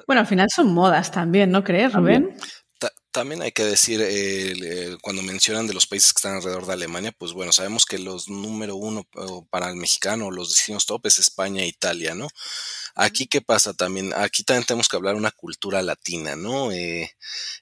Bueno, 0.06 0.20
al 0.20 0.26
final 0.26 0.48
son 0.48 0.72
modas 0.72 1.10
también, 1.10 1.50
¿no 1.50 1.64
crees, 1.64 1.92
Rubén? 1.92 2.28
También 2.28 2.40
hay 3.42 3.52
que 3.52 3.64
decir, 3.64 4.00
eh, 4.02 4.96
cuando 5.02 5.22
mencionan 5.22 5.66
de 5.66 5.74
los 5.74 5.86
países 5.86 6.12
que 6.12 6.18
están 6.18 6.36
alrededor 6.36 6.66
de 6.66 6.72
Alemania, 6.72 7.12
pues 7.12 7.32
bueno, 7.32 7.52
sabemos 7.52 7.84
que 7.84 7.98
los 7.98 8.28
número 8.28 8.76
uno 8.76 9.06
para 9.50 9.68
el 9.68 9.76
mexicano, 9.76 10.30
los 10.30 10.54
destinos 10.54 10.86
top 10.86 11.06
es 11.06 11.18
España 11.18 11.62
e 11.62 11.66
Italia, 11.66 12.14
¿no? 12.14 12.28
Aquí, 12.94 13.26
¿qué 13.26 13.40
pasa 13.40 13.72
también? 13.72 14.12
Aquí 14.14 14.44
también 14.44 14.66
tenemos 14.66 14.88
que 14.88 14.96
hablar 14.96 15.14
una 15.14 15.30
cultura 15.30 15.82
latina, 15.82 16.36
¿no? 16.36 16.72
Eh, 16.72 17.10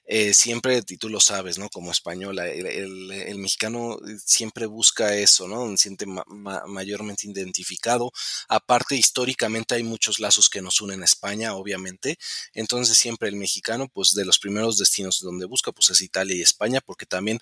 eh, 0.05 0.33
siempre, 0.33 0.81
y 0.87 0.97
tú 0.97 1.09
lo 1.09 1.19
sabes, 1.19 1.57
¿no? 1.57 1.69
Como 1.69 1.91
española, 1.91 2.47
el, 2.47 3.37
mexicano 3.37 3.97
siempre 4.23 4.65
busca 4.65 5.15
eso, 5.15 5.47
¿no? 5.47 5.69
Se 5.71 5.83
siente 5.83 6.05
mayormente 6.05 7.27
identificado. 7.27 8.11
Aparte, 8.49 8.95
históricamente 8.95 9.75
hay 9.75 9.83
muchos 9.83 10.19
lazos 10.19 10.49
que 10.49 10.61
nos 10.61 10.81
unen 10.81 11.01
a 11.01 11.05
España, 11.05 11.55
obviamente. 11.55 12.17
Entonces, 12.53 12.97
siempre 12.97 13.29
el 13.29 13.35
mexicano, 13.35 13.87
pues 13.87 14.13
de 14.13 14.25
los 14.25 14.39
primeros 14.39 14.77
destinos 14.77 15.19
donde 15.21 15.45
busca, 15.45 15.71
pues 15.71 15.89
es 15.91 16.01
Italia 16.01 16.35
y 16.35 16.41
España, 16.41 16.81
porque 16.81 17.05
también 17.05 17.39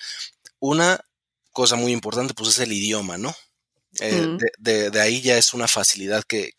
una 0.59 1.03
cosa 1.51 1.75
muy 1.75 1.91
importante, 1.91 2.33
pues 2.33 2.49
es 2.49 2.59
el 2.59 2.71
idioma, 2.71 3.17
¿no? 3.17 3.35
Eh, 3.99 4.21
mm. 4.21 4.37
de, 4.59 5.01
ahí 5.01 5.21
ya 5.21 5.37
es 5.37 5.53
una 5.53 5.67
facilidad 5.67 6.23
que, 6.23 6.53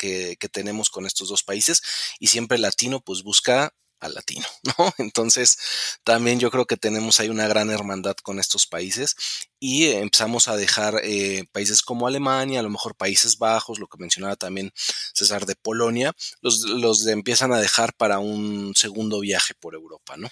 tenemos 0.52 0.90
con 0.90 1.06
estos 1.06 1.28
dos 1.28 1.42
países 1.42 1.80
y 2.18 2.26
siempre 2.26 2.56
el 2.56 2.62
latino 2.62 3.00
pues 3.00 3.22
busca 3.22 3.72
al 4.00 4.14
latino, 4.14 4.46
¿no? 4.78 4.92
Entonces 4.98 5.58
también 6.04 6.40
yo 6.40 6.50
creo 6.50 6.66
que 6.66 6.76
tenemos 6.76 7.20
ahí 7.20 7.28
una 7.28 7.46
gran 7.46 7.70
hermandad 7.70 8.16
con 8.22 8.40
estos 8.40 8.66
países 8.66 9.14
y 9.60 9.86
empezamos 9.86 10.48
a 10.48 10.56
dejar 10.56 11.00
eh, 11.04 11.44
países 11.52 11.82
como 11.82 12.06
Alemania, 12.06 12.60
a 12.60 12.62
lo 12.62 12.70
mejor 12.70 12.96
Países 12.96 13.38
Bajos, 13.38 13.78
lo 13.78 13.88
que 13.88 13.98
mencionaba 13.98 14.36
también 14.36 14.72
César 15.14 15.44
de 15.46 15.54
Polonia, 15.54 16.14
los, 16.40 16.60
los 16.60 17.06
empiezan 17.06 17.52
a 17.52 17.60
dejar 17.60 17.94
para 17.94 18.18
un 18.18 18.72
segundo 18.74 19.20
viaje 19.20 19.54
por 19.54 19.74
Europa, 19.74 20.16
¿no? 20.16 20.30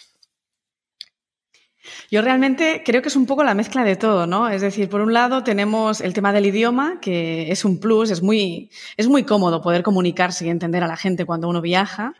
Yo 2.11 2.23
realmente 2.23 2.83
creo 2.85 3.03
que 3.03 3.09
es 3.09 3.17
un 3.17 3.27
poco 3.27 3.45
la 3.45 3.55
mezcla 3.55 3.85
de 3.85 3.97
todo, 3.97 4.27
¿no? 4.27 4.49
Es 4.49 4.63
decir, 4.63 4.89
por 4.89 5.01
un 5.01 5.13
lado 5.13 5.45
tenemos 5.45 6.01
el 6.01 6.15
tema 6.15 6.33
del 6.33 6.47
idioma, 6.47 6.99
que 7.01 7.51
es 7.51 7.65
un 7.65 7.79
plus, 7.79 8.11
es 8.11 8.23
muy, 8.23 8.71
es 8.97 9.09
muy 9.09 9.25
cómodo 9.25 9.63
poder 9.63 9.83
comunicarse 9.83 10.47
y 10.47 10.49
entender 10.49 10.83
a 10.83 10.87
la 10.87 10.97
gente 10.97 11.25
cuando 11.25 11.49
uno 11.49 11.61
viaja. 11.61 12.15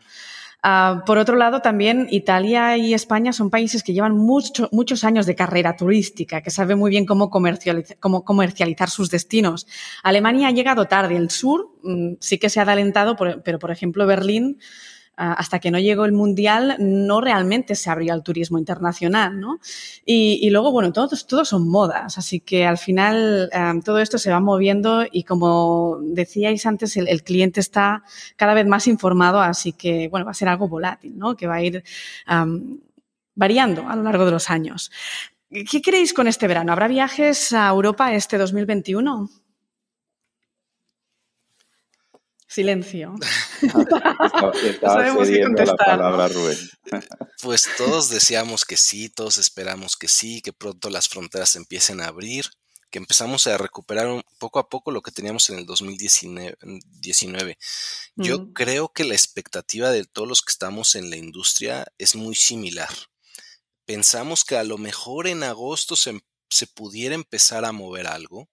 Ah, 0.61 1.03
por 1.05 1.17
otro 1.17 1.37
lado, 1.37 1.61
también 1.61 2.07
Italia 2.11 2.75
y 2.75 2.93
España 2.93 3.31
son 3.31 3.49
países 3.49 3.81
que 3.81 3.93
llevan 3.93 4.17
muchos 4.17 5.03
años 5.05 5.25
de 5.25 5.35
carrera 5.35 5.77
turística, 5.77 6.41
que 6.41 6.49
saben 6.49 6.77
muy 6.77 6.89
bien 6.89 7.05
cómo 7.05 7.29
comercializar, 7.29 7.97
cómo 7.99 8.25
comercializar 8.25 8.89
sus 8.89 9.09
destinos. 9.09 9.67
Alemania 10.03 10.49
ha 10.49 10.51
llegado 10.51 10.85
tarde. 10.87 11.15
El 11.15 11.29
sur 11.29 11.69
mm, 11.83 12.15
sí 12.19 12.37
que 12.39 12.49
se 12.49 12.59
ha 12.59 12.63
adelantado, 12.63 13.15
pero 13.15 13.59
por 13.59 13.71
ejemplo 13.71 14.05
Berlín 14.05 14.59
hasta 15.19 15.59
que 15.59 15.69
no 15.69 15.79
llegó 15.79 16.05
el 16.05 16.13
Mundial, 16.13 16.77
no 16.79 17.19
realmente 17.19 17.75
se 17.75 17.89
abrió 17.89 18.13
al 18.13 18.23
turismo 18.23 18.57
internacional, 18.57 19.37
¿no? 19.37 19.59
Y, 20.05 20.49
luego, 20.49 20.71
bueno, 20.71 20.93
todos, 20.93 21.27
todos 21.27 21.49
son 21.49 21.67
modas, 21.67 22.17
así 22.17 22.39
que 22.39 22.65
al 22.65 22.77
final 22.77 23.49
todo 23.83 23.99
esto 23.99 24.17
se 24.17 24.31
va 24.31 24.39
moviendo 24.39 25.05
y 25.11 25.23
como 25.23 25.97
decíais 26.01 26.65
antes, 26.65 26.95
el, 26.95 27.23
cliente 27.23 27.59
está 27.59 28.03
cada 28.37 28.53
vez 28.53 28.65
más 28.65 28.87
informado, 28.87 29.41
así 29.41 29.73
que, 29.73 30.07
bueno, 30.07 30.25
va 30.25 30.31
a 30.31 30.35
ser 30.35 30.47
algo 30.47 30.69
volátil, 30.69 31.17
¿no? 31.17 31.35
Que 31.35 31.47
va 31.47 31.55
a 31.55 31.63
ir 31.63 31.83
em, 32.27 32.79
variando 33.35 33.89
a 33.89 33.95
lo 33.97 34.03
largo 34.03 34.23
de 34.23 34.31
los 34.31 34.49
años. 34.49 34.89
¿Qué 35.49 35.81
queréis 35.81 36.13
con 36.13 36.27
este 36.27 36.47
verano? 36.47 36.71
¿Habrá 36.71 36.87
viajes 36.87 37.51
a 37.51 37.67
Europa 37.67 38.13
este 38.13 38.37
2021? 38.37 39.29
Silencio. 42.49 43.15
Sabemos 44.81 45.27
qué 45.29 45.43
contestar. 45.43 45.77
La 45.77 45.85
palabra, 45.85 46.27
Rubén. 46.29 46.57
pues 47.43 47.69
todos 47.77 48.09
deseamos 48.09 48.65
que 48.65 48.75
sí, 48.75 49.09
todos 49.09 49.37
esperamos 49.37 49.95
que 49.95 50.07
sí, 50.07 50.41
que 50.41 50.51
pronto 50.51 50.89
las 50.89 51.07
fronteras 51.07 51.55
empiecen 51.55 52.01
a 52.01 52.07
abrir, 52.07 52.47
que 52.89 52.97
empezamos 52.97 53.45
a 53.45 53.59
recuperar 53.59 54.07
un, 54.07 54.23
poco 54.39 54.57
a 54.57 54.67
poco 54.67 54.89
lo 54.89 55.03
que 55.03 55.11
teníamos 55.11 55.47
en 55.51 55.59
el 55.59 55.67
2019. 55.67 57.57
Yo 58.15 58.39
mm. 58.39 58.53
creo 58.53 58.91
que 58.93 59.03
la 59.03 59.13
expectativa 59.13 59.91
de 59.91 60.05
todos 60.05 60.27
los 60.27 60.41
que 60.41 60.51
estamos 60.51 60.95
en 60.95 61.11
la 61.11 61.17
industria 61.17 61.85
es 61.99 62.15
muy 62.15 62.33
similar. 62.33 62.89
Pensamos 63.85 64.43
que 64.43 64.57
a 64.57 64.63
lo 64.63 64.79
mejor 64.79 65.27
en 65.27 65.43
agosto 65.43 65.95
se, 65.95 66.19
se 66.49 66.65
pudiera 66.65 67.13
empezar 67.13 67.63
a 67.63 67.71
mover 67.71 68.07
algo 68.07 68.49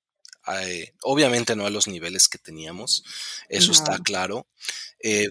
eh, 0.62 0.92
obviamente 1.02 1.56
no 1.56 1.66
a 1.66 1.70
los 1.70 1.88
niveles 1.88 2.28
que 2.28 2.38
teníamos, 2.38 3.04
eso 3.48 3.72
está 3.72 3.98
claro. 3.98 4.46
Eh, 5.02 5.28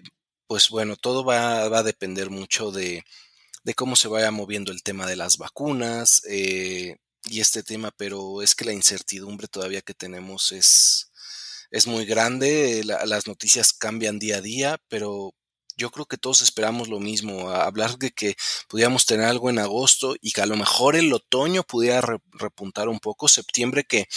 pues 0.47 0.69
bueno, 0.69 0.95
todo 0.95 1.23
va, 1.23 1.63
a 1.63 1.83
depender 1.83 2.29
mucho 2.29 2.71
de, 2.71 3.03
cómo 3.75 3.95
se 3.95 4.07
vaya 4.07 4.31
moviendo 4.31 4.71
el 4.71 4.83
tema 4.83 5.07
de 5.07 5.15
las 5.15 5.37
vacunas 5.37 6.21
eh, 6.29 6.97
y 7.25 7.41
este 7.41 7.63
tema, 7.63 7.91
pero 7.97 8.41
es 8.41 8.55
que 8.55 8.65
la 8.65 8.73
incertidumbre 8.73 9.47
todavía 9.47 9.81
que 9.81 9.93
tenemos 9.93 10.51
es, 10.51 11.11
es 11.71 11.87
muy 11.87 12.05
grande, 12.05 12.83
las 12.85 13.27
noticias 13.27 13.73
cambian 13.73 14.19
día 14.19 14.37
a 14.37 14.41
día, 14.41 14.79
pero 14.87 15.33
yo 15.77 15.91
creo 15.91 16.05
que 16.05 16.17
todos 16.17 16.41
esperamos 16.41 16.87
lo 16.87 16.99
mismo, 16.99 17.49
hablar 17.49 17.97
de 17.97 18.11
que 18.11 18.35
pudiéramos 18.67 19.05
tener 19.05 19.25
algo 19.25 19.49
en 19.49 19.59
agosto 19.59 20.15
y 20.21 20.31
que 20.31 20.41
a 20.41 20.45
lo 20.45 20.55
mejor 20.55 20.95
el 20.95 21.11
otoño 21.11 21.63
pudiera 21.63 22.01
repuntar 22.31 22.87
un 22.87 22.99
poco, 22.99 23.27
septiembre 23.27 23.83
que 23.83 24.07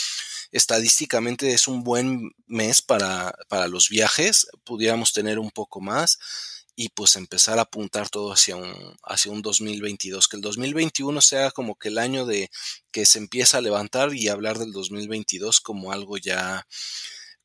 estadísticamente 0.52 1.52
es 1.52 1.68
un 1.68 1.84
buen 1.84 2.32
mes 2.46 2.82
para, 2.82 3.34
para 3.48 3.68
los 3.68 3.88
viajes, 3.88 4.46
pudiéramos 4.64 5.12
tener 5.12 5.38
un 5.38 5.50
poco 5.50 5.80
más 5.80 6.18
y 6.80 6.90
pues 6.90 7.16
empezar 7.16 7.58
a 7.58 7.62
apuntar 7.62 8.08
todo 8.08 8.32
hacia 8.32 8.54
un, 8.54 8.72
hacia 9.02 9.32
un 9.32 9.42
2022, 9.42 10.28
que 10.28 10.36
el 10.36 10.42
2021 10.42 11.20
sea 11.20 11.50
como 11.50 11.74
que 11.74 11.88
el 11.88 11.98
año 11.98 12.24
de 12.24 12.50
que 12.92 13.04
se 13.04 13.18
empieza 13.18 13.58
a 13.58 13.60
levantar 13.60 14.14
y 14.14 14.28
hablar 14.28 14.58
del 14.58 14.70
2022 14.70 15.60
como 15.60 15.90
algo 15.90 16.18
ya, 16.18 16.68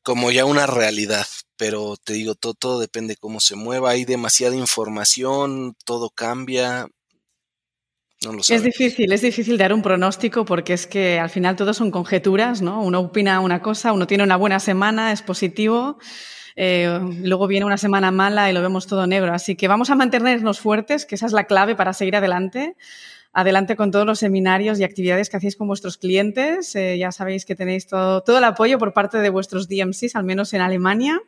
como 0.04 0.30
ya 0.30 0.44
una 0.44 0.66
realidad. 0.66 1.26
Pero 1.56 1.96
te 1.96 2.12
digo, 2.12 2.36
todo, 2.36 2.54
todo 2.54 2.78
depende 2.78 3.16
cómo 3.16 3.40
se 3.40 3.56
mueva, 3.56 3.90
hay 3.90 4.04
demasiada 4.04 4.54
información, 4.54 5.74
todo 5.84 6.10
cambia, 6.10 6.86
es 8.48 8.62
difícil, 8.62 9.12
es 9.12 9.22
difícil 9.22 9.58
dar 9.58 9.72
un 9.72 9.82
pronóstico 9.82 10.44
porque 10.44 10.72
es 10.72 10.86
que 10.86 11.18
al 11.18 11.30
final 11.30 11.56
todo 11.56 11.74
son 11.74 11.90
conjeturas, 11.90 12.62
¿no? 12.62 12.82
Uno 12.82 13.00
opina 13.00 13.40
una 13.40 13.60
cosa, 13.60 13.92
uno 13.92 14.06
tiene 14.06 14.24
una 14.24 14.36
buena 14.36 14.60
semana, 14.60 15.12
es 15.12 15.22
positivo, 15.22 15.98
eh, 16.56 17.00
luego 17.22 17.46
viene 17.46 17.66
una 17.66 17.76
semana 17.76 18.10
mala 18.10 18.50
y 18.50 18.52
lo 18.52 18.62
vemos 18.62 18.86
todo 18.86 19.06
negro. 19.06 19.32
Así 19.32 19.56
que 19.56 19.68
vamos 19.68 19.90
a 19.90 19.94
mantenernos 19.94 20.60
fuertes, 20.60 21.06
que 21.06 21.14
esa 21.14 21.26
es 21.26 21.32
la 21.32 21.44
clave 21.44 21.74
para 21.74 21.92
seguir 21.92 22.16
adelante. 22.16 22.76
Adelante 23.32 23.74
con 23.74 23.90
todos 23.90 24.06
los 24.06 24.20
seminarios 24.20 24.78
y 24.78 24.84
actividades 24.84 25.28
que 25.28 25.36
hacéis 25.36 25.56
con 25.56 25.66
vuestros 25.66 25.98
clientes. 25.98 26.74
Eh, 26.76 26.96
ya 26.98 27.10
sabéis 27.10 27.44
que 27.44 27.56
tenéis 27.56 27.88
todo, 27.88 28.22
todo 28.22 28.38
el 28.38 28.44
apoyo 28.44 28.78
por 28.78 28.92
parte 28.92 29.18
de 29.18 29.28
vuestros 29.28 29.68
DMCs, 29.68 30.14
al 30.14 30.24
menos 30.24 30.52
en 30.52 30.60
Alemania. 30.60 31.20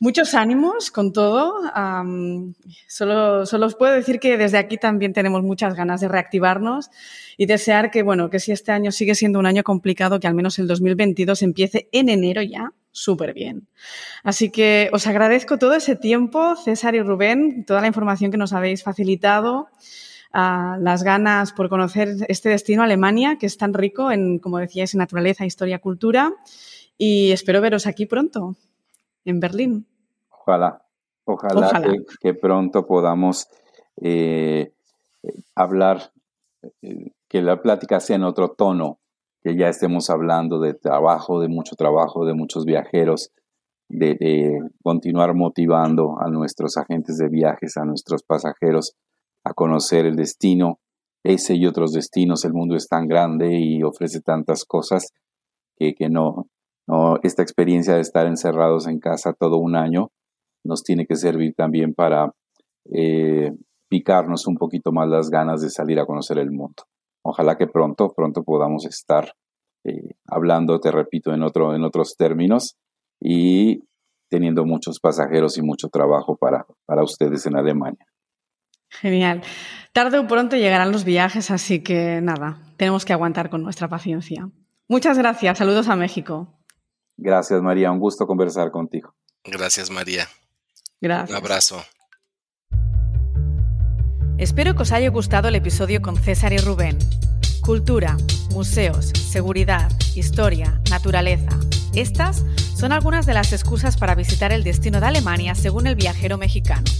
Muchos 0.00 0.34
ánimos 0.34 0.90
con 0.90 1.12
todo. 1.12 1.54
solo, 2.88 3.46
solo 3.46 3.66
os 3.66 3.74
puedo 3.74 3.92
decir 3.92 4.18
que 4.20 4.36
desde 4.36 4.58
aquí 4.58 4.78
también 4.78 5.12
tenemos 5.12 5.42
muchas 5.42 5.74
ganas 5.74 6.00
de 6.00 6.08
reactivarnos 6.08 6.90
y 7.36 7.46
desear 7.46 7.90
que, 7.90 8.02
bueno, 8.02 8.30
que 8.30 8.40
si 8.40 8.52
este 8.52 8.72
año 8.72 8.90
sigue 8.92 9.14
siendo 9.14 9.38
un 9.38 9.46
año 9.46 9.62
complicado, 9.62 10.20
que 10.20 10.26
al 10.26 10.34
menos 10.34 10.58
el 10.58 10.66
2022 10.66 11.42
empiece 11.42 11.88
en 11.92 12.08
enero 12.08 12.42
ya 12.42 12.72
súper 12.90 13.32
bien. 13.32 13.68
Así 14.22 14.50
que 14.50 14.90
os 14.92 15.06
agradezco 15.06 15.58
todo 15.58 15.74
ese 15.74 15.96
tiempo, 15.96 16.56
César 16.56 16.94
y 16.94 17.02
Rubén, 17.02 17.64
toda 17.64 17.80
la 17.80 17.86
información 17.86 18.30
que 18.30 18.36
nos 18.36 18.52
habéis 18.52 18.82
facilitado, 18.82 19.68
las 20.32 21.02
ganas 21.02 21.52
por 21.52 21.68
conocer 21.68 22.16
este 22.28 22.48
destino 22.48 22.82
Alemania, 22.82 23.36
que 23.38 23.46
es 23.46 23.58
tan 23.58 23.74
rico 23.74 24.10
en, 24.10 24.38
como 24.38 24.58
decíais, 24.58 24.94
en 24.94 24.98
naturaleza, 24.98 25.44
historia, 25.44 25.78
cultura. 25.78 26.32
Y 26.96 27.32
espero 27.32 27.60
veros 27.60 27.86
aquí 27.86 28.06
pronto, 28.06 28.56
en 29.24 29.40
Berlín. 29.40 29.86
Ojalá, 30.30 30.82
ojalá, 31.24 31.82
Que, 32.20 32.34
pronto 32.34 32.86
podamos 32.86 33.48
eh, 34.00 34.72
hablar, 35.54 36.12
eh, 36.82 37.12
que 37.28 37.42
la 37.42 37.60
plática 37.60 38.00
sea 38.00 38.16
en 38.16 38.24
otro 38.24 38.50
tono, 38.50 38.98
que 39.42 39.56
ya 39.56 39.68
estemos 39.68 40.10
hablando 40.10 40.60
de 40.60 40.74
trabajo, 40.74 41.40
de 41.40 41.48
mucho 41.48 41.76
trabajo, 41.76 42.24
de 42.24 42.34
muchos 42.34 42.64
viajeros, 42.64 43.32
de, 43.88 44.60
continuar 44.82 45.34
motivando 45.34 46.16
a 46.20 46.28
nuestros 46.30 46.76
agentes 46.76 47.18
de 47.18 47.28
viajes, 47.28 47.76
a 47.76 47.84
nuestros 47.84 48.22
pasajeros 48.22 48.96
a 49.44 49.52
conocer 49.54 50.06
el 50.06 50.16
destino, 50.16 50.78
ese 51.24 51.54
y 51.54 51.66
otros 51.66 51.92
destinos. 51.92 52.44
El 52.44 52.54
mundo 52.54 52.76
es 52.76 52.88
tan 52.88 53.06
grande 53.06 53.58
y 53.58 53.82
ofrece 53.82 54.20
tantas 54.20 54.64
cosas 54.64 55.12
que, 55.76 55.94
que 55.94 56.08
no, 56.08 56.46
no, 56.86 57.18
esta 57.22 57.42
experiencia 57.42 57.94
de 57.94 58.00
estar 58.00 58.26
encerrados 58.26 58.86
en 58.86 58.98
casa 58.98 59.32
todo 59.32 59.58
un 59.58 59.76
año 59.76 60.10
nos 60.64 60.82
tiene 60.82 61.06
que 61.06 61.16
servir 61.16 61.54
también 61.54 61.94
para 61.94 62.32
eh, 62.92 63.52
picarnos 63.88 64.46
un 64.46 64.56
poquito 64.56 64.92
más 64.92 65.08
las 65.08 65.30
ganas 65.30 65.60
de 65.60 65.70
salir 65.70 65.98
a 65.98 66.06
conocer 66.06 66.38
el 66.38 66.50
mundo. 66.50 66.84
Ojalá 67.24 67.56
que 67.56 67.66
pronto, 67.66 68.12
pronto 68.14 68.42
podamos 68.42 68.84
estar 68.86 69.32
eh, 69.84 70.14
hablando, 70.26 70.80
te 70.80 70.90
repito, 70.90 71.32
en, 71.32 71.42
otro, 71.42 71.74
en 71.74 71.84
otros 71.84 72.16
términos 72.16 72.76
y 73.20 73.82
teniendo 74.28 74.64
muchos 74.64 74.98
pasajeros 74.98 75.58
y 75.58 75.62
mucho 75.62 75.88
trabajo 75.88 76.36
para, 76.36 76.64
para 76.86 77.02
ustedes 77.02 77.44
en 77.46 77.56
Alemania. 77.56 78.06
Genial. 78.88 79.42
Tarde 79.92 80.18
o 80.18 80.26
pronto 80.26 80.56
llegarán 80.56 80.92
los 80.92 81.04
viajes, 81.04 81.50
así 81.50 81.82
que 81.82 82.20
nada, 82.22 82.60
tenemos 82.76 83.04
que 83.04 83.12
aguantar 83.12 83.50
con 83.50 83.62
nuestra 83.62 83.88
paciencia. 83.88 84.48
Muchas 84.88 85.18
gracias. 85.18 85.58
Saludos 85.58 85.88
a 85.88 85.96
México. 85.96 86.48
Gracias, 87.16 87.60
María. 87.62 87.90
Un 87.90 87.98
gusto 87.98 88.26
conversar 88.26 88.70
contigo. 88.70 89.14
Gracias, 89.44 89.90
María. 89.90 90.28
Gracias. 91.00 91.30
Un 91.30 91.36
abrazo. 91.36 91.82
Espero 94.38 94.74
que 94.74 94.82
os 94.82 94.92
haya 94.92 95.08
gustado 95.10 95.48
el 95.48 95.54
episodio 95.54 96.02
con 96.02 96.16
César 96.16 96.52
y 96.52 96.58
Rubén. 96.58 96.98
Cultura, 97.60 98.16
museos, 98.50 99.06
seguridad, 99.06 99.90
historia, 100.16 100.80
naturaleza. 100.90 101.50
Estas 101.94 102.44
son 102.74 102.90
algunas 102.90 103.26
de 103.26 103.34
las 103.34 103.52
excusas 103.52 103.96
para 103.96 104.14
visitar 104.14 104.50
el 104.50 104.64
destino 104.64 104.98
de 104.98 105.06
Alemania 105.06 105.54
según 105.54 105.86
el 105.86 105.94
viajero 105.94 106.38
mexicano. 106.38 106.90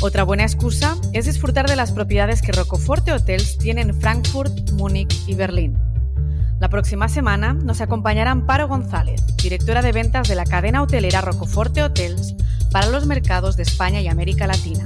Otra 0.00 0.24
buena 0.24 0.42
excusa 0.42 0.96
es 1.12 1.26
disfrutar 1.26 1.68
de 1.68 1.76
las 1.76 1.92
propiedades 1.92 2.42
que 2.42 2.52
Rocoforte 2.52 3.12
Hotels 3.12 3.58
tiene 3.58 3.82
en 3.82 3.98
Frankfurt, 3.98 4.72
Múnich 4.72 5.22
y 5.26 5.34
Berlín. 5.34 5.78
La 6.58 6.70
próxima 6.70 7.08
semana 7.10 7.52
nos 7.52 7.82
acompañará 7.82 8.30
Amparo 8.30 8.66
González, 8.66 9.22
directora 9.36 9.82
de 9.82 9.92
ventas 9.92 10.26
de 10.26 10.34
la 10.34 10.46
cadena 10.46 10.82
hotelera 10.82 11.20
Rocoforte 11.20 11.82
Hotels 11.82 12.34
para 12.72 12.86
los 12.86 13.04
mercados 13.04 13.56
de 13.56 13.62
España 13.62 14.00
y 14.00 14.08
América 14.08 14.46
Latina. 14.46 14.84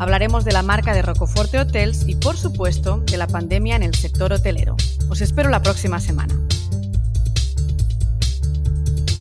Hablaremos 0.00 0.44
de 0.44 0.50
la 0.50 0.64
marca 0.64 0.92
de 0.92 1.02
Rocoforte 1.02 1.60
Hotels 1.60 2.08
y, 2.08 2.16
por 2.16 2.36
supuesto, 2.36 2.98
de 3.06 3.16
la 3.16 3.28
pandemia 3.28 3.76
en 3.76 3.84
el 3.84 3.94
sector 3.94 4.32
hotelero. 4.32 4.76
Os 5.08 5.20
espero 5.20 5.50
la 5.50 5.62
próxima 5.62 6.00
semana. 6.00 6.34